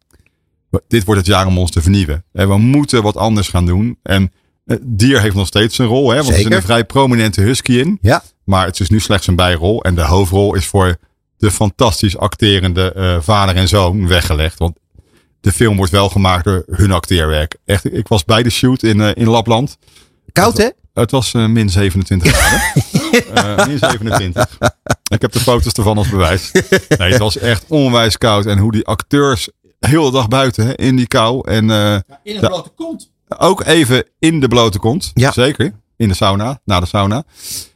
dit 0.88 1.04
wordt 1.04 1.20
het 1.20 1.30
jaar 1.30 1.48
om 1.48 1.58
ons 1.58 1.72
te 1.72 1.82
vernieuwen. 1.82 2.26
En 2.34 2.50
we 2.50 2.58
moeten 2.58 3.04
wat 3.04 3.18
anders 3.18 3.48
gaan 3.48 3.66
doen. 3.66 3.98
En 4.04 4.32
het 4.66 4.80
dier 4.84 5.22
heeft 5.22 5.36
nog 5.36 5.48
steeds 5.48 5.78
een 5.78 5.86
rol. 5.86 6.10
Hè, 6.10 6.16
want 6.16 6.30
er 6.30 6.36
Zeker. 6.36 6.54
een 6.54 6.62
vrij 6.62 6.86
prominente 6.86 7.42
husky 7.42 7.72
in. 7.72 7.98
Ja. 8.02 8.24
Maar 8.44 8.66
het 8.66 8.80
is 8.80 8.90
nu 8.90 9.00
slechts 9.00 9.28
een 9.28 9.36
bijrol. 9.36 9.84
En 9.84 9.96
de 9.96 10.02
hoofdrol 10.02 10.56
is 10.56 10.66
voor 10.66 10.98
de 11.38 11.52
fantastisch 11.52 12.18
acterende 12.18 12.94
eh, 12.94 13.18
vader 13.22 13.56
en 13.56 13.68
zoon 13.68 14.08
weggelegd. 14.08 14.60
Want 14.60 14.78
de 15.42 15.52
film 15.52 15.78
wordt 15.78 15.92
wel 15.92 16.10
gemaakt 16.10 16.44
door 16.44 16.64
hun 16.72 16.92
acteerwerk. 16.92 17.58
Echt, 17.66 17.94
ik 17.94 18.08
was 18.08 18.26
bij 18.26 18.44
de 18.44 18.50
shoot 18.50 18.84
in, 18.84 19.02
eh, 19.02 19.10
in 19.14 19.30
Lapland. 19.30 19.78
Koud 20.32 20.58
hè? 20.58 20.70
Het 20.94 21.12
was 21.12 21.34
eh, 21.34 21.46
min 21.46 21.70
27 21.70 22.32
graden. 22.32 22.62
Eh, 23.34 23.68
min 23.68 23.78
27. 23.78 24.58
Ik 25.12 25.22
heb 25.22 25.32
de 25.32 25.40
foto's 25.40 25.74
ervan 25.74 25.98
als 25.98 26.10
bewijs. 26.10 26.52
Nee, 26.98 27.12
het 27.12 27.18
was 27.18 27.38
echt 27.38 27.66
onwijs 27.68 28.18
koud. 28.18 28.46
En 28.46 28.58
hoe 28.58 28.72
die 28.72 28.86
acteurs 28.86 29.50
heel 29.88 30.06
de 30.06 30.12
dag 30.12 30.28
buiten 30.28 30.66
hè, 30.66 30.74
in 30.76 30.96
die 30.96 31.08
kou. 31.08 31.50
En 31.50 31.70
eh, 31.70 31.96
In 32.24 32.36
een 32.36 32.40
blote 32.40 32.70
kont. 32.76 33.12
ook 33.38 33.64
even 33.64 34.06
in 34.20 34.40
de 34.40 34.48
blote 34.48 34.80
kont. 34.80 35.12
Ja. 35.14 35.32
Zeker. 35.32 35.72
In 35.98 36.08
de 36.08 36.14
sauna. 36.16 36.60
Na 36.66 36.80
de 36.80 36.86
sauna. 36.86 37.24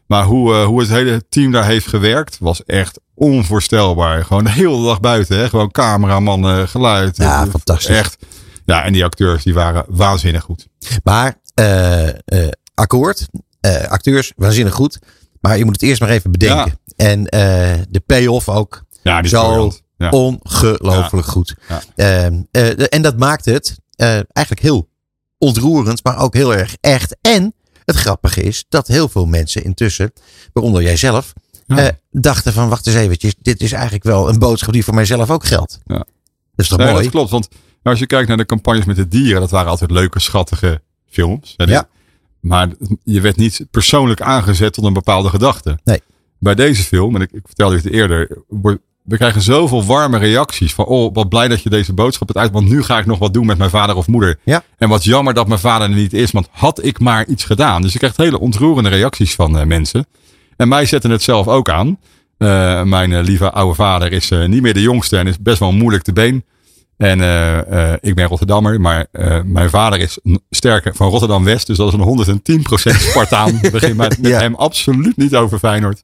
Maar 0.08 0.24
hoe, 0.24 0.54
eh, 0.54 0.66
hoe 0.66 0.80
het 0.80 0.90
hele 0.90 1.24
team 1.30 1.52
daar 1.52 1.66
heeft 1.66 1.88
gewerkt 1.88 2.38
was 2.40 2.64
echt 2.66 3.00
onvoorstelbaar. 3.16 4.26
Gewoon 4.26 4.44
de 4.44 4.52
hele 4.52 4.84
dag 4.84 5.00
buiten. 5.00 5.38
Hè? 5.38 5.50
Gewoon 5.50 5.72
cameraman, 5.72 6.44
eh, 6.50 6.68
geluid. 6.68 7.18
Ja, 7.18 7.42
Eh, 7.44 7.50
fantastisch. 7.50 7.96
Echt. 7.96 8.18
Ja, 8.66 8.84
en 8.84 8.94
die 8.94 9.04
acteurs 9.04 9.44
die 9.44 9.54
waren 9.54 9.86
waanzinnig 9.88 10.44
goed. 10.44 10.68
Maar 11.04 11.36
eh, 11.54 12.08
eh, 12.08 12.16
akkoord, 12.74 13.28
eh, 13.62 13.84
acteurs, 13.88 14.32
waanzinnig 14.36 14.74
goed. 14.74 15.00
Maar 15.42 15.58
je 15.58 15.66
moet 15.66 15.74
het 15.74 15.84
eerst 15.90 16.02
maar 16.02 16.10
even 16.10 16.32
bedenken. 16.32 16.80
En 16.96 17.26
eh, 17.28 17.40
de 17.90 18.00
payoff 18.06 18.50
ook 18.50 18.84
Ja, 19.04 19.22
die 19.22 19.30
Zo. 19.30 19.72
Ja. 19.98 20.10
ongelooflijk 20.10 21.28
goed. 21.28 21.56
Ja. 21.68 21.82
Ehm, 21.96 22.42
eh, 22.52 22.94
en 22.94 23.02
dat 23.02 23.18
maakt 23.18 23.46
het 23.46 23.80
eh, 23.96 24.08
eigenlijk 24.10 24.62
heel 24.62 24.90
ontroerend, 25.38 26.04
maar 26.04 26.18
ook 26.18 26.34
heel 26.34 26.56
erg 26.56 26.76
echt. 26.82 27.18
En 27.22 27.54
het 27.86 27.96
grappige 27.96 28.42
is 28.44 28.66
dat 28.70 28.88
heel 28.88 29.10
veel 29.10 29.26
mensen 29.26 29.64
intussen, 29.64 30.14
waaronder 30.54 30.82
jij 30.82 30.98
zelf, 30.98 31.34
Ja. 31.66 31.78
eh, 31.78 31.94
dachten 32.12 32.54
van 32.54 32.70
wacht 32.70 32.88
eens 32.88 32.96
eventjes, 32.96 33.36
dit 33.42 33.62
is 33.62 33.72
eigenlijk 33.72 34.04
wel 34.04 34.30
een 34.30 34.40
boodschap 34.40 34.74
die 34.74 34.84
voor 34.84 34.94
mijzelf 34.94 35.30
ook 35.32 35.46
geldt. 35.46 35.80
Ja. 35.86 35.96
Dat 35.98 36.06
is 36.56 36.68
toch 36.68 36.78
mooi? 36.80 36.94
dat 37.04 37.10
klopt. 37.12 37.30
Want 37.30 37.48
als 37.84 38.00
je 38.00 38.06
kijkt 38.06 38.28
naar 38.28 38.38
de 38.38 38.46
campagnes 38.46 38.86
met 38.86 38.96
de 38.96 39.08
dieren, 39.08 39.42
dat 39.42 39.52
waren 39.52 39.70
altijd 39.70 39.92
leuke, 39.92 40.20
schattige 40.20 40.82
films. 41.10 41.54
Ja. 41.58 41.88
Maar 42.40 42.70
je 43.04 43.22
werd 43.22 43.36
niet 43.36 43.66
persoonlijk 43.72 44.22
aangezet 44.22 44.74
tot 44.74 44.84
een 44.86 44.94
bepaalde 44.94 45.30
gedachte. 45.30 45.80
Nee. 45.84 46.02
Bij 46.40 46.56
deze 46.56 46.84
film, 46.84 47.16
en 47.16 47.22
ik, 47.22 47.32
ik 47.32 47.42
vertelde 47.46 47.76
het 47.76 47.86
eerder, 47.86 48.38
wordt- 48.48 48.82
we 49.08 49.18
krijgen 49.18 49.42
zoveel 49.42 49.86
warme 49.86 50.18
reacties 50.18 50.74
van, 50.74 50.86
oh, 50.86 51.14
wat 51.14 51.30
blij 51.30 51.48
dat 51.48 51.64
je 51.64 51.70
deze 51.70 51.94
boodschap 51.94 52.28
hebt 52.28 52.40
uit, 52.40 52.52
want 52.52 52.70
nu 52.70 52.84
ga 52.84 53.00
ik 53.00 53.06
nog 53.06 53.20
wat 53.20 53.34
doen 53.34 53.46
met 53.46 53.58
mijn 53.58 53.70
vader 53.70 53.96
of 53.96 54.08
moeder. 54.08 54.40
Ja. 54.44 54.64
En 54.78 54.90
wat 54.90 55.04
jammer 55.04 55.34
dat 55.34 55.48
mijn 55.48 55.60
vader 55.60 55.90
er 55.90 55.96
niet 55.96 56.14
is, 56.14 56.32
want 56.32 56.48
had 56.52 56.84
ik 56.86 57.00
maar 57.00 57.26
iets 57.28 57.44
gedaan. 57.44 57.82
Dus 57.82 57.92
je 57.94 57.98
krijgt 57.98 58.18
hele 58.18 58.40
ontroerende 58.40 58.90
reacties 58.90 59.36
van 59.36 59.58
eh, 59.58 59.66
mensen. 59.66 60.06
En 60.58 60.68
mij 60.68 60.86
zetten 60.86 61.12
het 61.12 61.24
zelf 61.24 61.48
ook 61.48 61.70
aan. 61.70 62.00
Eh, 62.38 62.84
mijn 62.84 63.14
eh, 63.14 63.24
lieve 63.24 63.52
oude 63.52 63.76
vader 63.76 64.12
is 64.12 64.30
niet 64.48 64.62
meer 64.62 64.74
de 64.74 64.82
jongste 64.82 65.18
en 65.18 65.28
is 65.28 65.40
best 65.40 65.60
wel 65.60 65.72
moeilijk 65.72 66.04
te 66.04 66.14
been. 66.14 66.46
En 66.98 67.20
ik 68.02 68.16
ben 68.16 68.28
Rotterdammer, 68.28 68.82
maar 68.82 69.06
mijn 69.46 69.70
vader 69.70 70.00
is 70.00 70.20
sterker 70.50 70.96
van 70.96 71.10
Rotterdam 71.10 71.44
West. 71.44 71.68
Dus 71.68 71.78
dat 71.78 71.94
is 71.94 72.00
een 72.00 72.42
110% 72.96 72.96
Spartaan. 73.00 73.60
We 73.62 73.72
beginnen 73.72 73.98
met, 73.98 74.18
met 74.22 74.32
Ja. 74.32 74.40
hem 74.40 74.56
absoluut 74.56 75.18
niet 75.18 75.36
over 75.36 75.60
Feyenoord. 75.60 76.02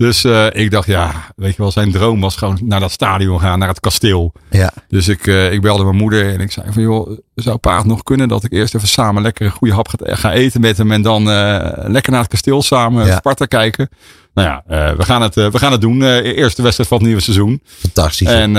Dus 0.00 0.24
eh, 0.24 0.46
ik 0.52 0.70
dacht, 0.70 0.86
ja, 0.86 1.12
weet 1.36 1.56
je 1.56 1.62
wel, 1.62 1.70
zijn 1.70 1.92
droom 1.92 2.20
was 2.20 2.36
gewoon 2.36 2.58
naar 2.62 2.80
dat 2.80 2.90
stadion 2.90 3.40
gaan, 3.40 3.58
naar 3.58 3.68
het 3.68 3.80
kasteel. 3.80 4.32
Ja. 4.50 4.72
Dus 4.88 5.08
ik, 5.08 5.26
eh, 5.26 5.52
ik 5.52 5.60
belde 5.60 5.84
mijn 5.84 5.96
moeder 5.96 6.32
en 6.32 6.40
ik 6.40 6.52
zei 6.52 6.66
van, 6.72 6.82
joh, 6.82 7.18
zou 7.34 7.56
pa 7.56 7.76
het 7.76 7.86
nog 7.86 8.02
kunnen 8.02 8.28
dat 8.28 8.44
ik 8.44 8.52
eerst 8.52 8.74
even 8.74 8.88
samen 8.88 9.22
lekker 9.22 9.46
een 9.46 9.52
goede 9.52 9.74
hap 9.74 9.88
ga, 9.96 10.32
eten 10.32 10.60
met 10.60 10.78
hem 10.78 10.92
en 10.92 11.02
dan 11.02 11.30
eh, 11.30 11.72
lekker 11.76 12.12
naar 12.12 12.20
het 12.20 12.30
kasteel 12.30 12.62
samen 12.62 13.06
Ja. 13.06 13.16
Sparta 13.16 13.44
kijken. 13.44 13.88
Nou 14.34 14.48
ja, 14.48 14.62
we, 14.96 15.04
gaan 15.04 15.22
het, 15.22 15.34
we 15.34 15.58
gaan 15.58 15.72
het 15.72 15.80
doen. 15.80 16.02
Eerste 16.02 16.62
wedstrijd 16.62 16.88
van 16.88 16.98
het 16.98 17.06
nieuwe 17.06 17.22
seizoen. 17.22 17.62
Fantastisch. 17.64 18.28
En, 18.28 18.52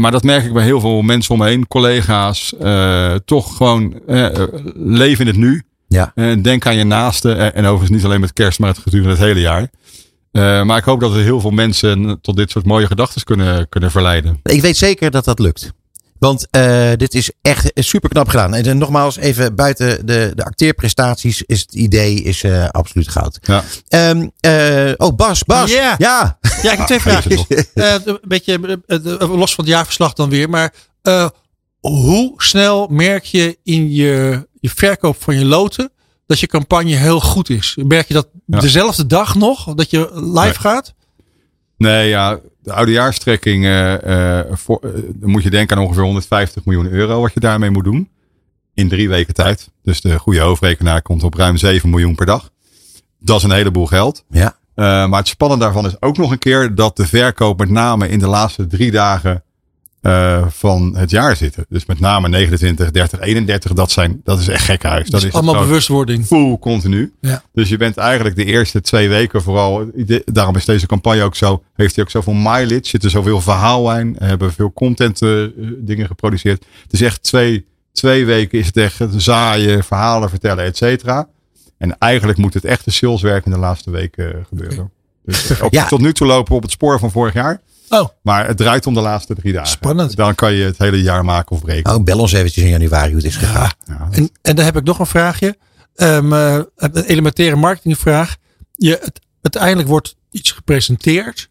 maar 0.00 0.10
dat 0.10 0.22
merk 0.22 0.44
ik 0.44 0.52
bij 0.52 0.64
heel 0.64 0.80
veel 0.80 1.02
mensen 1.02 1.34
om 1.34 1.40
me 1.40 1.46
heen, 1.46 1.68
collega's. 1.68 2.54
toch 3.24 3.56
gewoon 3.56 4.00
leven 4.74 5.20
in 5.20 5.26
het 5.26 5.36
nu. 5.36 5.62
Ja. 5.88 6.12
En 6.14 6.42
denk 6.42 6.66
aan 6.66 6.76
je 6.76 6.84
naasten. 6.84 7.38
En, 7.38 7.54
en 7.54 7.64
overigens 7.64 7.90
niet 7.90 8.04
alleen 8.04 8.20
met 8.20 8.32
kerst, 8.32 8.58
maar 8.58 8.68
het 8.68 8.78
gedurende 8.78 9.10
het 9.10 9.20
hele 9.20 9.40
jaar. 9.40 9.70
Eh, 10.34 10.62
maar 10.62 10.78
ik 10.78 10.84
hoop 10.84 11.00
dat 11.00 11.12
we 11.12 11.18
heel 11.20 11.40
veel 11.40 11.50
mensen 11.50 12.18
tot 12.20 12.36
dit 12.36 12.50
soort 12.50 12.66
mooie 12.66 12.86
gedachten 12.86 13.24
kunnen, 13.24 13.68
kunnen 13.68 13.90
verleiden. 13.90 14.40
Ik 14.42 14.60
weet 14.60 14.76
zeker 14.76 15.10
dat 15.10 15.24
dat 15.24 15.38
lukt. 15.38 15.72
Want 16.18 16.46
eh, 16.50 16.92
dit 16.96 17.14
is 17.14 17.30
echt 17.42 17.70
super 17.74 18.08
knap 18.08 18.28
gedaan. 18.28 18.54
En 18.54 18.78
nogmaals, 18.78 19.16
even 19.16 19.54
buiten 19.54 20.06
de, 20.06 20.32
de 20.34 20.44
acteerprestaties, 20.44 21.42
is 21.42 21.60
het 21.60 21.74
idee 21.74 22.22
is, 22.22 22.42
eh, 22.42 22.68
absoluut 22.68 23.08
goud. 23.08 23.38
Ja. 23.42 23.64
Ehm, 23.88 24.28
eh, 24.40 24.92
oh, 24.96 25.16
Bas, 25.16 25.44
Bas. 25.44 25.70
Ja. 25.70 25.94
ja. 25.98 26.38
Ja, 26.62 26.72
ik 26.72 26.78
heb 26.78 26.86
twee 26.86 26.98
Ah, 26.98 27.22
vragen. 27.22 27.46
Eh, 27.74 27.94
een 28.04 28.18
beetje 28.22 28.80
los 29.18 29.54
van 29.54 29.64
het 29.64 29.72
jaarverslag 29.72 30.12
dan 30.12 30.28
weer. 30.30 30.50
Maar 30.50 30.72
eh, 31.02 31.28
hoe 31.80 32.32
snel 32.36 32.86
merk 32.90 33.24
je 33.24 33.58
in 33.62 33.92
je, 33.92 34.46
je 34.60 34.70
verkoop 34.74 35.22
van 35.22 35.38
je 35.38 35.44
loten 35.44 35.92
dat 36.26 36.40
je 36.40 36.46
campagne 36.46 36.94
heel 36.94 37.20
goed 37.20 37.50
is? 37.50 37.78
Merk 37.86 38.08
je 38.08 38.14
dat 38.14 38.28
Ja. 38.46 38.58
dezelfde 38.60 39.06
dag 39.06 39.34
nog 39.34 39.74
dat 39.74 39.90
je 39.90 40.10
live 40.12 40.38
Nee. 40.40 40.54
gaat? 40.54 40.94
Nee, 41.76 42.08
ja, 42.08 42.38
de 42.62 42.72
oudejaarstrekking, 42.72 43.64
eh, 43.64 44.38
eh, 44.40 44.46
voor, 44.52 44.78
eh, 44.82 44.90
dan 45.14 45.30
moet 45.30 45.42
je 45.42 45.50
denken 45.50 45.76
aan 45.76 45.82
ongeveer 45.82 46.02
150 46.02 46.64
miljoen 46.64 46.90
euro 46.90 47.20
wat 47.20 47.32
je 47.34 47.40
daarmee 47.40 47.70
moet 47.70 47.84
doen. 47.84 48.08
In 48.74 48.88
drie 48.88 49.08
weken 49.08 49.34
tijd. 49.34 49.70
Dus 49.82 50.00
de 50.00 50.18
goede 50.18 50.40
hoofdrekenaar 50.40 51.02
komt 51.02 51.22
op 51.22 51.34
ruim 51.34 51.56
7 51.56 51.90
miljoen 51.90 52.14
per 52.14 52.26
dag. 52.26 52.50
Dat 53.18 53.36
is 53.36 53.42
een 53.42 53.50
heleboel 53.50 53.86
geld. 53.86 54.24
Ja. 54.30 54.56
Uh, 54.76 54.84
maar 54.84 55.18
het 55.18 55.28
spannende 55.28 55.64
daarvan 55.64 55.86
is 55.86 56.02
ook 56.02 56.16
nog 56.16 56.30
een 56.30 56.38
keer 56.38 56.74
dat 56.74 56.96
de 56.96 57.06
verkoop 57.06 57.58
met 57.58 57.68
name 57.70 58.08
in 58.08 58.18
de 58.18 58.26
laatste 58.26 58.66
drie 58.66 58.90
dagen 58.90 59.43
uh, 60.06 60.46
van 60.48 60.96
het 60.96 61.10
jaar 61.10 61.36
zitten. 61.36 61.66
Dus 61.68 61.86
met 61.86 62.00
name 62.00 62.28
29, 62.28 62.90
30, 62.90 63.20
31, 63.20 63.72
dat, 63.72 63.90
zijn, 63.90 64.20
dat 64.24 64.38
is 64.38 64.48
echt 64.48 64.64
gekhuis. 64.64 65.10
Dat 65.10 65.22
is, 65.22 65.32
allemaal 65.32 65.58
bewustwording. 65.58 66.26
Full 66.26 66.58
continu. 66.58 67.12
Ja. 67.20 67.42
Dus 67.52 67.68
je 67.68 67.76
bent 67.76 67.96
eigenlijk 67.96 68.36
de 68.36 68.44
eerste 68.44 68.80
twee 68.80 69.08
weken 69.08 69.42
vooral, 69.42 69.90
daarom 70.24 70.56
is 70.56 70.64
deze 70.64 70.86
campagne 70.86 71.22
ook 71.22 71.36
zo, 71.36 71.62
heeft 71.74 71.94
hij 71.94 72.04
ook 72.04 72.10
zoveel 72.10 72.32
mileage, 72.32 72.80
zit 72.82 73.04
er 73.04 73.10
zoveel 73.10 73.40
verhaal 73.40 73.96
in, 73.96 74.16
hebben 74.18 74.52
veel 74.52 74.72
content 74.72 75.22
uh, 75.22 75.48
dingen 75.78 76.06
geproduceerd. 76.06 76.64
Het 76.82 76.92
is 76.92 77.00
echt 77.00 77.22
twee, 77.22 77.66
twee 77.92 78.24
weken 78.24 78.58
is 78.58 78.66
het 78.66 78.76
echt 78.76 79.00
zaaien, 79.16 79.84
verhalen 79.84 80.28
vertellen, 80.30 80.64
et 80.64 80.76
cetera. 80.76 81.28
En 81.78 81.98
eigenlijk 81.98 82.38
moet 82.38 82.54
het 82.54 82.64
echte 82.64 82.90
saleswerk 82.90 83.44
in 83.44 83.52
de 83.52 83.58
laatste 83.58 83.90
weken 83.90 84.44
gebeuren. 84.48 84.90
Dus 85.24 85.52
ja. 85.70 85.86
tot 85.86 86.00
nu 86.00 86.12
toe 86.12 86.26
lopen 86.26 86.54
op 86.54 86.62
het 86.62 86.70
spoor 86.70 86.98
van 86.98 87.10
vorig 87.10 87.34
jaar. 87.34 87.60
Oh. 87.88 88.08
Maar 88.22 88.46
het 88.46 88.56
draait 88.56 88.86
om 88.86 88.94
de 88.94 89.00
laatste 89.00 89.34
drie 89.34 89.52
dagen. 89.52 89.68
Spannend. 89.68 90.16
Dan 90.16 90.34
kan 90.34 90.52
je 90.52 90.64
het 90.64 90.78
hele 90.78 91.02
jaar 91.02 91.24
maken 91.24 91.56
of 91.56 91.62
breken. 91.62 91.94
Oh, 91.94 92.04
bel 92.04 92.18
ons 92.18 92.32
eventjes 92.32 92.64
in 92.64 92.70
januari 92.70 93.06
hoe 93.06 93.16
het 93.16 93.26
is 93.26 93.36
gegaan. 93.36 93.70
Ja. 93.84 94.08
En, 94.10 94.30
en 94.42 94.56
dan 94.56 94.64
heb 94.64 94.76
ik 94.76 94.84
nog 94.84 94.98
een 94.98 95.06
vraagje. 95.06 95.56
Um, 95.96 96.32
uh, 96.32 96.60
een 96.76 97.04
elementaire 97.04 97.56
marketingvraag. 97.56 98.36
Je, 98.74 98.98
het, 99.02 99.20
uiteindelijk 99.42 99.88
wordt 99.88 100.16
iets 100.30 100.50
gepresenteerd. 100.50 101.48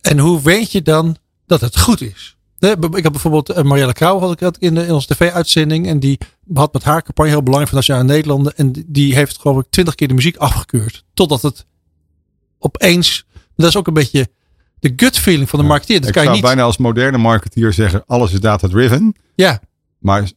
En 0.00 0.18
hoe 0.18 0.42
weet 0.42 0.72
je 0.72 0.82
dan 0.82 1.16
dat 1.46 1.60
het 1.60 1.78
goed 1.78 2.00
is? 2.00 2.36
Ik 2.58 3.02
heb 3.02 3.12
bijvoorbeeld 3.12 3.50
uh, 3.50 3.62
Marielle 3.62 3.92
Krauw 3.92 4.18
had 4.20 4.32
ik 4.32 4.38
dat 4.38 4.58
in, 4.58 4.74
de, 4.74 4.86
in 4.86 4.92
onze 4.92 5.06
tv-uitzending. 5.06 5.86
En 5.86 6.00
die 6.00 6.18
had 6.54 6.72
met 6.72 6.82
haar 6.82 7.02
campagne 7.02 7.30
heel 7.30 7.42
belangrijk 7.42 7.68
van 7.68 7.78
Nationale 7.78 8.04
Nederlanden. 8.04 8.56
En 8.56 8.72
die, 8.72 8.84
die 8.86 9.14
heeft 9.14 9.38
geloof 9.38 9.58
ik 9.58 9.66
twintig 9.70 9.94
keer 9.94 10.08
de 10.08 10.14
muziek 10.14 10.36
afgekeurd. 10.36 11.04
Totdat 11.14 11.42
het 11.42 11.66
opeens. 12.58 13.26
Dat 13.56 13.68
is 13.68 13.76
ook 13.76 13.86
een 13.86 13.94
beetje 13.94 14.28
de 14.80 14.92
gut 14.96 15.18
feeling 15.18 15.48
van 15.48 15.58
de 15.58 15.64
marketeer. 15.64 15.98
Dat 15.98 16.08
ik 16.08 16.14
kan 16.14 16.22
zou 16.22 16.36
je 16.36 16.40
niet... 16.40 16.50
bijna 16.50 16.66
als 16.66 16.76
moderne 16.76 17.18
marketeer 17.18 17.72
zeggen, 17.72 18.02
alles 18.06 18.32
is 18.32 18.40
data 18.40 18.68
driven. 18.68 19.14
Ja. 19.34 19.60
Maar 19.98 20.30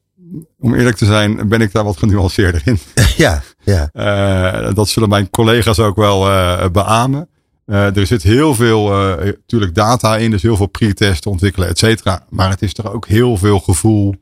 om 0.60 0.74
eerlijk 0.74 0.98
te 0.98 1.06
zijn, 1.06 1.48
ben 1.48 1.62
ik 1.62 1.72
daar 1.72 1.84
wat 1.84 1.98
genuanceerder 1.98 2.62
in. 2.66 2.80
Ja, 3.18 3.44
ja. 3.64 3.90
Uh, 3.94 4.74
dat 4.76 4.88
zullen 4.88 5.10
mijn 5.10 5.30
collega's 5.30 5.80
ook 5.80 5.96
wel 5.96 6.28
uh, 6.28 6.66
beamen. 6.70 7.28
Uh, 7.66 7.98
er 7.98 8.08
zit 8.08 8.24
heel 8.24 8.56
veel 8.56 8.90
natuurlijk 9.24 9.76
data 9.76 10.18
in, 10.18 10.32
dus 10.32 10.42
heel 10.42 10.56
veel 10.56 10.66
pre-testen 10.66 11.32
ontwikkelen, 11.32 11.68
et 11.68 11.78
cetera. 11.78 12.26
Maar 12.30 12.50
het 12.50 12.62
is 12.62 12.74
toch 12.74 12.94
ook 12.94 13.08
heel 13.08 13.38
veel 13.38 13.60
gevoel 13.60 14.16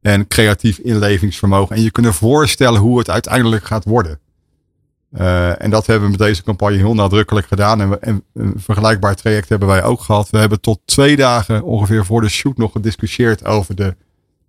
en 0.00 0.26
creatief 0.26 0.78
inlevingsvermogen. 0.78 1.76
En 1.76 1.82
je 1.82 1.90
kunt 1.90 2.14
voorstellen 2.14 2.80
hoe 2.80 2.98
het 2.98 3.10
uiteindelijk 3.10 3.64
gaat 3.64 3.84
worden. 3.84 4.20
Uh, 5.20 5.62
en 5.62 5.70
dat 5.70 5.86
hebben 5.86 6.04
we 6.04 6.10
met 6.10 6.26
deze 6.26 6.42
campagne 6.42 6.76
heel 6.76 6.94
nadrukkelijk 6.94 7.46
gedaan. 7.46 7.80
En, 7.80 7.88
we, 7.88 7.98
en, 7.98 8.22
een 8.34 8.54
vergelijkbaar 8.56 9.14
traject 9.14 9.48
hebben 9.48 9.68
wij 9.68 9.82
ook 9.82 10.00
gehad. 10.00 10.30
We 10.30 10.38
hebben 10.38 10.60
tot 10.60 10.80
twee 10.84 11.16
dagen 11.16 11.62
ongeveer 11.62 12.04
voor 12.04 12.20
de 12.20 12.28
shoot 12.28 12.56
nog 12.56 12.72
gediscussieerd 12.72 13.44
over 13.44 13.74
de 13.74 13.96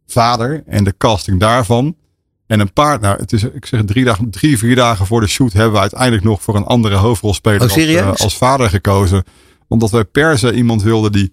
vader 0.07 0.63
en 0.65 0.83
de 0.83 0.97
casting 0.97 1.39
daarvan. 1.39 1.95
En 2.47 2.59
een 2.59 2.73
paar, 2.73 2.99
nou, 2.99 3.19
het 3.19 3.33
is, 3.33 3.43
ik 3.43 3.65
zeg 3.65 3.83
drie, 3.85 4.05
dagen, 4.05 4.29
drie, 4.29 4.57
vier 4.57 4.75
dagen 4.75 5.05
voor 5.05 5.21
de 5.21 5.27
shoot 5.27 5.53
hebben 5.53 5.73
we 5.73 5.79
uiteindelijk 5.79 6.23
nog 6.23 6.41
voor 6.41 6.55
een 6.55 6.65
andere 6.65 6.95
hoofdrolspeler 6.95 7.61
oh, 7.61 7.75
als, 7.75 7.77
uh, 7.77 8.13
als 8.13 8.37
vader 8.37 8.69
gekozen. 8.69 9.23
Omdat 9.67 9.91
wij 9.91 10.05
per 10.05 10.37
se 10.37 10.53
iemand 10.53 10.83
wilden 10.83 11.11
die, 11.11 11.31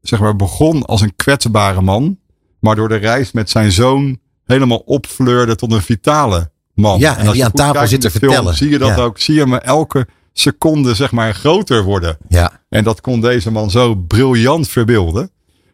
zeg 0.00 0.20
maar, 0.20 0.36
begon 0.36 0.84
als 0.84 1.00
een 1.00 1.16
kwetsbare 1.16 1.80
man. 1.80 2.18
Maar 2.60 2.76
door 2.76 2.88
de 2.88 2.96
reis 2.96 3.32
met 3.32 3.50
zijn 3.50 3.72
zoon 3.72 4.18
helemaal 4.44 4.78
opfleurde 4.78 5.56
tot 5.56 5.72
een 5.72 5.82
vitale 5.82 6.50
man. 6.78 6.98
Ja, 6.98 7.18
en, 7.18 7.26
en 7.26 7.32
die 7.32 7.44
aan 7.44 7.52
tafel 7.52 7.86
zit 7.86 8.00
te 8.00 8.10
film, 8.10 8.32
vertellen. 8.32 8.56
Zie 8.56 8.70
je 8.70 8.78
dat 8.78 8.88
ja. 8.88 8.96
ook? 8.96 9.18
Zie 9.18 9.34
je 9.34 9.46
me 9.46 9.58
elke 9.58 10.06
seconde 10.32 10.94
zeg 10.94 11.12
maar 11.12 11.34
groter 11.34 11.82
worden. 11.82 12.18
Ja. 12.28 12.60
En 12.68 12.84
dat 12.84 13.00
kon 13.00 13.20
deze 13.20 13.50
man 13.50 13.70
zo 13.70 13.94
briljant 13.94 14.68
verbeelden. 14.68 15.30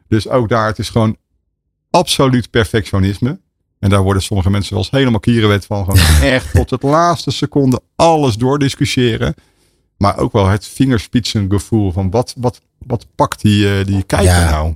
Dus 0.08 0.28
ook 0.28 0.48
daar, 0.48 0.66
het 0.66 0.78
is 0.78 0.88
gewoon 0.88 1.16
absoluut 1.90 2.50
perfectionisme. 2.50 3.40
En 3.78 3.90
daar 3.90 4.02
worden 4.02 4.22
sommige 4.22 4.50
mensen 4.50 4.74
wel 4.74 4.82
eens 4.82 4.90
helemaal 4.90 5.20
kierenwet 5.20 5.66
van. 5.66 5.84
Gewoon 5.84 6.22
echt 6.32 6.54
tot 6.54 6.70
het 6.70 6.82
laatste 6.82 7.30
seconde 7.30 7.80
alles 7.96 8.36
doordiscussiëren. 8.36 9.34
Maar 9.96 10.18
ook 10.18 10.32
wel 10.32 10.46
het 10.46 10.66
vingerspitsengevoel 10.66 11.92
van 11.92 12.10
wat, 12.10 12.34
wat, 12.36 12.60
wat 12.86 13.06
pakt 13.14 13.42
die, 13.42 13.84
die 13.84 14.02
kijker 14.02 14.26
Ja. 14.26 14.50
nou? 14.50 14.74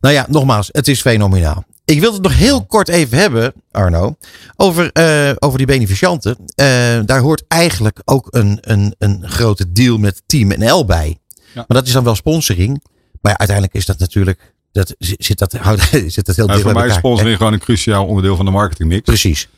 Nou 0.00 0.14
ja, 0.14 0.26
nogmaals, 0.28 0.68
het 0.72 0.88
is 0.88 1.00
fenomenaal. 1.00 1.64
Ik 1.84 2.00
wil 2.00 2.12
het 2.12 2.22
nog 2.22 2.36
heel 2.36 2.64
kort 2.64 2.88
even 2.88 3.18
hebben, 3.18 3.52
Arno, 3.70 4.16
over, 4.56 4.92
eh, 4.92 5.32
over 5.38 5.58
die 5.58 5.66
beneficianten. 5.66 6.36
Eh, 6.54 6.66
daar 7.04 7.20
hoort 7.20 7.44
eigenlijk 7.48 8.00
ook 8.04 8.26
een, 8.30 8.58
een, 8.60 8.94
een 8.98 9.22
grote 9.28 9.72
deal 9.72 9.98
met 9.98 10.22
Team 10.26 10.48
NL 10.58 10.84
bij. 10.84 11.18
Maar 11.54 11.64
dat 11.66 11.86
is 11.86 11.92
dan 11.92 12.04
wel 12.04 12.14
sponsoring. 12.14 12.82
Maar 13.20 13.32
ja, 13.32 13.38
uiteindelijk 13.38 13.76
is 13.76 13.86
dat 13.86 13.98
natuurlijk, 13.98 14.54
dat, 14.72 14.94
zit, 14.98 15.38
dat, 15.38 15.50
zit 16.06 16.26
dat 16.26 16.36
heel 16.36 16.46
dicht 16.46 16.60
voor 16.60 16.72
mij 16.72 16.86
is 16.86 16.94
sponsoring 16.94 17.36
gewoon 17.36 17.52
een 17.52 17.58
cruciaal 17.58 18.06
onderdeel 18.06 18.36
van 18.36 18.44
de 18.44 18.50
marketingmix. 18.50 19.02
Precies. 19.02 19.48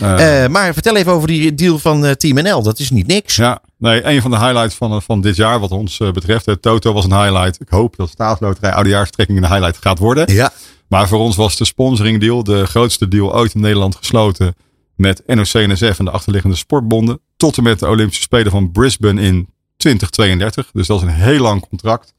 Eh, 0.00 0.46
maar 0.46 0.72
vertel 0.72 0.96
even 0.96 1.12
over 1.12 1.28
die 1.28 1.54
deal 1.54 1.78
van 1.78 2.16
Team 2.16 2.42
NL. 2.42 2.62
Dat 2.62 2.78
is 2.78 2.90
niet 2.90 3.06
niks. 3.06 3.36
Ja, 3.36 3.62
nee, 3.78 4.04
een 4.04 4.22
van 4.22 4.30
de 4.30 4.38
highlights 4.38 4.74
van, 4.74 5.02
van 5.02 5.20
dit 5.20 5.36
jaar 5.36 5.60
wat 5.60 5.70
ons 5.70 5.96
betreft. 5.96 6.46
Toto 6.60 6.92
was 6.92 7.04
een 7.04 7.22
highlight. 7.22 7.60
Ik 7.60 7.68
hoop 7.68 7.96
dat 7.96 8.08
staatsloterij 8.08 8.72
oudejaarstrekking 8.72 9.42
een 9.42 9.50
highlight 9.50 9.78
gaat 9.80 9.98
worden. 9.98 10.32
Ja. 10.32 10.52
Maar 10.90 11.08
voor 11.08 11.18
ons 11.18 11.36
was 11.36 11.56
de 11.56 11.64
sponsoring 11.64 12.20
deal 12.20 12.44
de 12.44 12.66
grootste 12.66 13.08
deal 13.08 13.34
ooit 13.34 13.54
in 13.54 13.60
Nederland 13.60 13.96
gesloten. 13.96 14.54
Met 14.96 15.22
NOC-NSF 15.26 15.98
en 15.98 16.04
de 16.04 16.10
achterliggende 16.10 16.56
sportbonden. 16.56 17.20
Tot 17.36 17.56
en 17.56 17.62
met 17.62 17.78
de 17.78 17.88
Olympische 17.88 18.22
Spelen 18.22 18.50
van 18.50 18.72
Brisbane 18.72 19.22
in 19.22 19.48
2032. 19.76 20.70
Dus 20.72 20.86
dat 20.86 20.96
is 20.96 21.02
een 21.02 21.14
heel 21.14 21.40
lang 21.40 21.68
contract. 21.68 22.14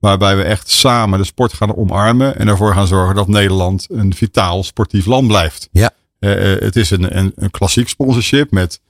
Waarbij 0.00 0.36
we 0.36 0.42
echt 0.42 0.70
samen 0.70 1.18
de 1.18 1.24
sport 1.24 1.52
gaan 1.52 1.76
omarmen. 1.76 2.38
En 2.38 2.48
ervoor 2.48 2.72
gaan 2.74 2.86
zorgen 2.86 3.14
dat 3.14 3.28
Nederland 3.28 3.86
een 3.90 4.14
vitaal 4.14 4.62
sportief 4.62 5.06
land 5.06 5.26
blijft. 5.26 5.68
Ja. 5.72 5.90
Eh, 6.18 6.52
eh, 6.52 6.60
het 6.60 6.76
is 6.76 6.90
een, 6.90 7.18
een, 7.18 7.32
een 7.34 7.50
klassiek 7.50 7.88
sponsorship 7.88 8.50
met 8.50 8.80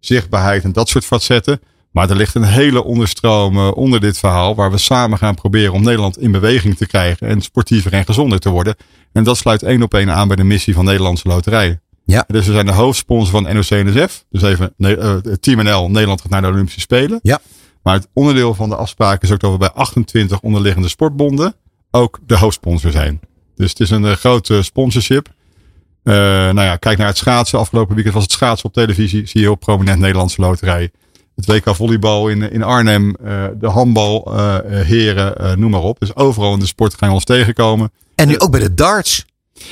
zichtbaarheid 0.00 0.64
en 0.64 0.72
dat 0.72 0.88
soort 0.88 1.04
facetten. 1.04 1.60
Maar 1.94 2.10
er 2.10 2.16
ligt 2.16 2.34
een 2.34 2.44
hele 2.44 2.84
onderstroom 2.84 3.56
eh, 3.56 3.70
onder 3.74 4.00
dit 4.00 4.18
verhaal. 4.18 4.54
Waar 4.54 4.70
we 4.70 4.78
samen 4.78 5.18
gaan 5.18 5.34
proberen 5.34 5.72
om 5.72 5.82
Nederland 5.82 6.18
in 6.18 6.32
beweging 6.32 6.76
te 6.76 6.86
krijgen. 6.86 7.28
En 7.28 7.40
sportiever 7.40 7.92
en 7.92 8.04
gezonder 8.04 8.38
te 8.38 8.50
worden. 8.50 8.74
En 9.12 9.24
dat 9.24 9.36
sluit 9.36 9.62
één 9.62 9.82
op 9.82 9.94
één 9.94 10.10
aan 10.10 10.28
bij 10.28 10.36
de 10.36 10.44
missie 10.44 10.74
van 10.74 10.84
Nederlandse 10.84 11.28
Loterijen. 11.28 11.82
Ja. 12.04 12.24
Dus 12.26 12.46
we 12.46 12.52
zijn 12.52 12.66
de 12.66 12.72
hoofdsponsor 12.72 13.42
van 13.42 13.54
NOC-NSF. 13.54 14.24
Dus 14.30 14.42
even 14.42 14.74
het 14.76 15.42
Team 15.42 15.64
NL. 15.64 15.90
Nederland 15.90 16.20
gaat 16.20 16.30
naar 16.30 16.42
de 16.42 16.48
Olympische 16.48 16.80
Spelen. 16.80 17.18
Ja. 17.22 17.40
Maar 17.82 17.94
het 17.94 18.08
onderdeel 18.12 18.54
van 18.54 18.68
de 18.68 18.76
afspraak 18.76 19.22
is 19.22 19.32
ook 19.32 19.40
dat 19.40 19.52
we 19.52 19.58
bij 19.58 19.70
28 19.70 20.40
onderliggende 20.40 20.88
sportbonden 20.88 21.54
ook 21.90 22.18
de 22.26 22.38
hoofdsponsor 22.38 22.90
zijn. 22.90 23.20
Dus 23.56 23.70
het 23.70 23.80
is 23.80 23.90
een 23.90 24.04
eh, 24.04 24.12
grote 24.12 24.62
sponsorship. 24.62 25.28
Nou 26.02 26.60
ja, 26.60 26.76
kijk 26.76 26.98
naar 26.98 27.06
het 27.06 27.16
schaatsen. 27.16 27.58
Afgelopen 27.58 27.94
weekend 27.94 28.14
was 28.14 28.24
het 28.24 28.32
schaatsen 28.32 28.66
op 28.66 28.72
televisie. 28.72 29.26
Zie 29.26 29.40
je 29.40 29.46
heel 29.46 29.54
prominent 29.54 29.98
Nederlandse 29.98 30.40
loterij. 30.40 30.90
Het 31.36 31.46
WK 31.46 31.74
volleybal 31.74 32.28
in, 32.28 32.50
in 32.50 32.62
Arnhem. 32.62 33.16
eh, 33.24 33.44
de 33.60 33.68
handbal, 33.68 34.32
eh, 34.34 34.56
eh, 34.56 34.86
heren, 34.86 35.60
noem 35.60 35.70
maar 35.70 35.82
op. 35.82 36.00
Dus 36.00 36.16
overal 36.16 36.52
in 36.52 36.58
de 36.60 36.66
sport 36.66 36.94
gaan 36.94 37.08
we 37.08 37.14
ons 37.14 37.24
tegenkomen. 37.24 37.92
En 38.14 38.28
nu 38.28 38.38
ook 38.38 38.50
bij 38.50 38.60
de 38.60 38.74
darts. 38.74 39.24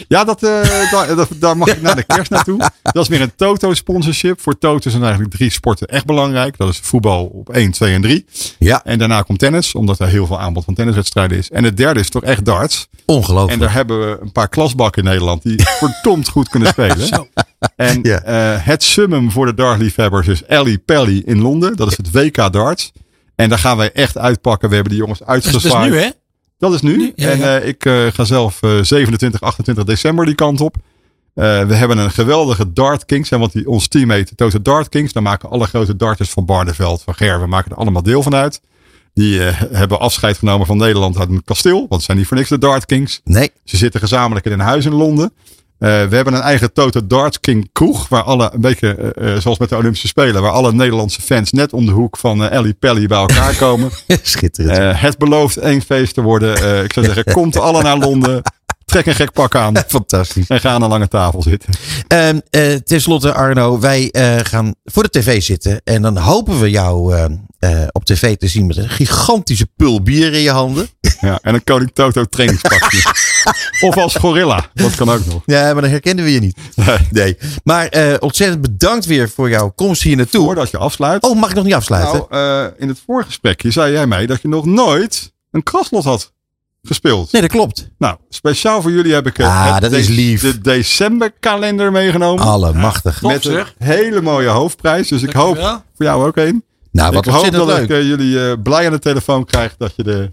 Ja, 0.08 0.24
dat, 0.24 0.40
daar, 0.92 1.16
dat, 1.16 1.28
daar 1.36 1.56
mag 1.56 1.68
ik 1.68 1.82
naar 1.82 1.96
de 1.96 2.02
kerst 2.02 2.30
naartoe. 2.30 2.70
Dat 2.82 3.02
is 3.02 3.08
weer 3.08 3.20
een 3.20 3.34
Toto-sponsorship. 3.36 4.40
Voor 4.40 4.58
Toto 4.58 4.90
zijn 4.90 5.02
eigenlijk 5.02 5.34
drie 5.34 5.50
sporten 5.50 5.86
echt 5.86 6.04
belangrijk. 6.04 6.56
Dat 6.56 6.68
is 6.68 6.78
voetbal 6.82 7.24
op 7.24 7.48
1, 7.48 7.70
2 7.70 7.94
en 7.94 8.02
3. 8.02 8.24
Ja, 8.58 8.84
En 8.84 8.98
daarna 8.98 9.22
komt 9.22 9.38
tennis, 9.38 9.74
omdat 9.74 9.98
er 9.98 10.08
heel 10.08 10.26
veel 10.26 10.40
aanbod 10.40 10.64
van 10.64 10.74
tenniswedstrijden 10.74 11.38
is. 11.38 11.50
En 11.50 11.64
het 11.64 11.76
derde 11.76 12.00
is 12.00 12.10
toch 12.10 12.22
echt 12.22 12.44
darts. 12.44 12.88
ongelooflijk. 13.06 13.52
En 13.52 13.58
daar 13.58 13.72
hebben 13.72 14.00
we 14.00 14.18
een 14.20 14.32
paar 14.32 14.48
klasbakken 14.48 15.02
in 15.02 15.08
Nederland 15.08 15.42
die 15.42 15.62
verdomd 15.80 16.28
goed 16.28 16.48
kunnen 16.48 16.68
spelen. 16.68 17.28
En 17.76 17.98
Ja. 18.02 18.22
eh, 18.22 18.64
het 18.66 18.82
summum 18.82 19.30
voor 19.30 19.46
de 19.46 19.54
dartliefhebbers 19.54 20.26
is 20.28 20.44
Ellie 20.44 20.78
Pelly 20.78 21.22
in 21.26 21.40
Londen. 21.40 21.76
Dat 21.76 21.90
is 21.90 21.96
het 21.96 22.10
WK 22.10 22.52
darts. 22.52 22.92
En 23.34 23.48
daar 23.48 23.58
gaan 23.58 23.76
wij 23.76 23.92
echt 23.92 24.18
uitpakken. 24.18 24.68
We 24.68 24.74
hebben 24.74 24.92
die 24.92 25.00
jongens 25.02 25.18
Dat 25.26 25.36
is, 25.36 25.52
dat 25.52 25.64
is 25.64 25.74
nu, 25.74 25.96
hè? 25.96 26.08
Dat 26.58 26.72
is 26.74 26.80
nu. 26.80 27.12
Ja, 27.16 27.28
en 27.30 27.38
ja. 27.38 27.58
eh, 27.58 27.68
ik 27.68 27.84
eh, 27.84 28.06
ga 28.12 28.24
zelf 28.24 28.62
eh, 28.62 28.70
27, 28.82 29.40
28 29.40 29.84
december 29.84 30.26
die 30.26 30.34
kant 30.34 30.60
op. 30.60 30.76
Eh, 31.34 31.64
we 31.66 31.74
hebben 31.74 31.98
een 31.98 32.10
geweldige 32.10 32.72
Dart 32.72 33.04
Kings. 33.04 33.30
En 33.30 33.38
want 33.38 33.52
die, 33.52 33.68
ons 33.68 33.88
team 33.88 34.10
heet 34.10 34.32
Toto 34.36 34.62
Dart 34.62 34.88
Kings. 34.88 35.12
Daar 35.12 35.22
maken 35.22 35.50
alle 35.50 35.66
grote 35.66 35.96
darters 35.96 36.30
van 36.30 36.44
Barneveld, 36.44 37.02
van 37.02 37.14
Ger. 37.14 37.40
We 37.40 37.46
maken 37.46 37.70
er 37.70 37.76
allemaal 37.76 38.02
deel 38.02 38.22
van 38.22 38.34
uit. 38.34 38.60
Die 39.14 39.44
eh, 39.46 39.60
hebben 39.72 40.00
afscheid 40.00 40.38
genomen 40.38 40.66
van 40.66 40.76
Nederland 40.76 41.18
uit 41.18 41.28
een 41.28 41.44
kasteel. 41.44 41.78
Want 41.78 41.92
het 41.92 42.02
zijn 42.02 42.16
niet 42.18 42.26
voor 42.26 42.36
niks 42.36 42.48
de 42.48 42.58
Dart 42.58 42.86
Kings. 42.86 43.20
Nee, 43.24 43.50
Ze 43.64 43.76
zitten 43.76 44.00
gezamenlijk 44.00 44.46
in 44.46 44.52
een 44.52 44.60
huis 44.60 44.84
in 44.84 44.92
Londen. 44.94 45.32
Eh, 45.82 45.88
we 45.88 46.16
hebben 46.16 46.34
een 46.34 46.40
eigen 46.40 46.72
Toto 46.72 47.06
Darts 47.06 47.40
King 47.40 47.68
kroeg. 47.72 48.08
Waar 48.08 48.22
alle, 48.22 48.50
een 48.52 48.60
beetje 48.60 48.94
eh, 48.94 49.34
eh, 49.34 49.40
zoals 49.40 49.58
met 49.58 49.68
de 49.68 49.76
Olympische 49.76 50.06
Spelen. 50.06 50.42
Waar 50.42 50.50
alle 50.50 50.72
Nederlandse 50.72 51.20
fans 51.20 51.52
net 51.52 51.72
om 51.72 51.86
de 51.86 51.92
hoek 51.92 52.16
van 52.16 52.48
Ellie 52.48 52.74
Pelly 52.74 53.06
bij 53.06 53.18
elkaar 53.18 53.56
komen. 53.56 53.90
schitterend. 54.22 55.00
Het 55.00 55.18
belooft 55.18 55.56
één 55.56 55.82
feest 55.82 56.14
te 56.14 56.22
worden. 56.22 56.84
Ik 56.84 56.92
zou 56.92 57.06
zeggen, 57.06 57.24
komt 57.32 57.56
alle 57.56 57.82
naar 57.82 57.98
Londen. 57.98 58.42
Trek 58.92 59.06
een 59.06 59.14
gek 59.14 59.32
pak 59.32 59.54
aan. 59.54 59.76
Fantastisch. 59.86 60.46
En 60.46 60.60
ga 60.60 60.70
aan 60.70 60.82
een 60.82 60.88
lange 60.88 61.08
tafel 61.08 61.42
zitten. 61.42 61.74
Um, 62.08 62.42
uh, 62.50 62.74
Ten 62.74 63.00
slotte, 63.00 63.32
Arno, 63.32 63.80
wij 63.80 64.08
uh, 64.12 64.36
gaan 64.42 64.74
voor 64.84 65.02
de 65.02 65.10
tv 65.10 65.42
zitten. 65.42 65.80
En 65.84 66.02
dan 66.02 66.16
hopen 66.16 66.60
we 66.60 66.70
jou 66.70 67.16
uh, 67.16 67.82
op 67.92 68.04
tv 68.04 68.36
te 68.36 68.48
zien 68.48 68.66
met 68.66 68.76
een 68.76 68.88
gigantische 68.88 69.66
pul 69.76 70.02
bier 70.02 70.32
in 70.32 70.40
je 70.40 70.50
handen. 70.50 70.88
Ja, 71.20 71.38
en 71.42 71.54
een 71.54 71.64
Koning 71.64 71.90
Toto 71.92 72.24
trainingspakje. 72.24 73.02
of 73.88 73.96
als 73.96 74.14
gorilla. 74.14 74.70
Dat 74.74 74.94
kan 74.94 75.10
ook 75.10 75.26
nog. 75.26 75.42
Ja, 75.46 75.72
maar 75.72 75.82
dan 75.82 75.90
herkennen 75.90 76.24
we 76.24 76.32
je 76.32 76.40
niet. 76.40 76.56
Nee. 76.74 76.98
nee. 77.10 77.38
Maar 77.64 78.16
ontzettend 78.18 78.60
bedankt 78.60 79.06
weer 79.06 79.28
voor 79.28 79.48
jouw 79.48 79.70
komst 79.70 80.02
hier 80.02 80.16
naartoe. 80.16 80.44
Voordat 80.44 80.70
je 80.70 80.78
afsluit. 80.78 81.22
Oh, 81.22 81.40
mag 81.40 81.50
ik 81.50 81.56
nog 81.56 81.64
niet 81.64 81.74
afsluiten? 81.74 82.26
Nou, 82.28 82.72
in 82.78 82.88
het 82.88 83.02
voorgesprekje 83.06 83.70
zei 83.70 83.92
jij 83.92 84.06
mij 84.06 84.26
dat 84.26 84.42
je 84.42 84.48
nog 84.48 84.64
nooit 84.64 85.32
een 85.50 85.62
kraslot 85.62 86.04
had 86.04 86.32
gespeeld. 86.82 87.32
Nee, 87.32 87.42
dat 87.42 87.50
klopt. 87.50 87.88
Nou, 87.98 88.16
speciaal 88.28 88.82
voor 88.82 88.90
jullie 88.90 89.12
heb 89.12 89.26
ik 89.26 89.40
ah, 89.40 89.80
dat 89.80 89.92
is 89.92 90.08
lief. 90.08 90.40
de 90.40 90.60
decemberkalender 90.60 91.92
meegenomen. 91.92 92.44
Allemachtig. 92.44 93.20
Ja, 93.20 93.28
met 93.28 93.44
een 93.44 93.64
hele 93.78 94.20
mooie 94.20 94.48
hoofdprijs. 94.48 95.08
Dus 95.08 95.22
ik 95.22 95.32
hoop 95.32 95.56
voor 95.94 96.06
jou 96.06 96.26
ook 96.26 96.36
één. 96.36 96.64
Nou, 96.90 97.12
wat 97.12 97.26
ik 97.26 97.32
hoop 97.32 97.50
dat 97.50 97.66
leuk. 97.66 97.82
ik 97.82 97.90
uh, 97.90 98.02
jullie 98.02 98.34
uh, 98.34 98.52
blij 98.62 98.86
aan 98.86 98.92
de 98.92 98.98
telefoon 98.98 99.44
krijg 99.44 99.74
dat 99.78 99.92
je 99.96 100.02
de 100.02 100.32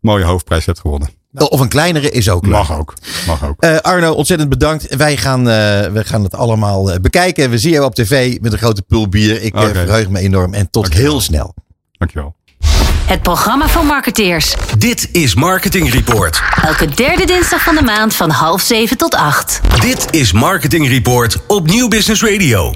mooie 0.00 0.24
hoofdprijs 0.24 0.66
hebt 0.66 0.80
gewonnen. 0.80 1.08
Of 1.32 1.60
een 1.60 1.68
kleinere 1.68 2.10
is 2.10 2.28
ook 2.28 2.42
leuk. 2.42 2.52
Mag 2.52 2.78
ook. 2.78 2.94
Mag 3.26 3.44
ook. 3.44 3.64
Uh, 3.64 3.76
Arno, 3.76 4.12
ontzettend 4.12 4.50
bedankt. 4.50 4.96
Wij 4.96 5.16
gaan, 5.16 5.44
we 5.92 6.02
gaan 6.04 6.22
het 6.22 6.34
allemaal 6.34 7.00
bekijken. 7.00 7.50
We 7.50 7.58
zien 7.58 7.72
jou 7.72 7.84
op 7.84 7.94
tv 7.94 8.40
met 8.40 8.52
een 8.52 8.58
grote 8.58 8.82
pul 8.82 9.08
bier. 9.08 9.42
Ik 9.42 9.54
okay. 9.54 9.72
verheug 9.72 10.08
me 10.08 10.18
enorm. 10.18 10.54
En 10.54 10.70
tot 10.70 10.82
Dankjewel. 10.82 11.10
heel 11.10 11.20
snel. 11.20 11.54
Dankjewel. 11.98 12.34
Het 13.10 13.22
programma 13.22 13.68
van 13.68 13.86
marketeers. 13.86 14.54
Dit 14.78 15.08
is 15.12 15.34
Marketing 15.34 15.92
Report. 15.92 16.42
Elke 16.62 16.86
derde 16.86 17.24
dinsdag 17.24 17.62
van 17.62 17.74
de 17.74 17.82
maand 17.82 18.14
van 18.14 18.30
half 18.30 18.60
zeven 18.60 18.96
tot 18.96 19.14
acht. 19.14 19.60
Dit 19.80 20.06
is 20.10 20.32
Marketing 20.32 20.88
Report 20.88 21.36
op 21.46 21.66
Nieuw 21.66 21.88
Business 21.88 22.22
Radio. 22.22 22.74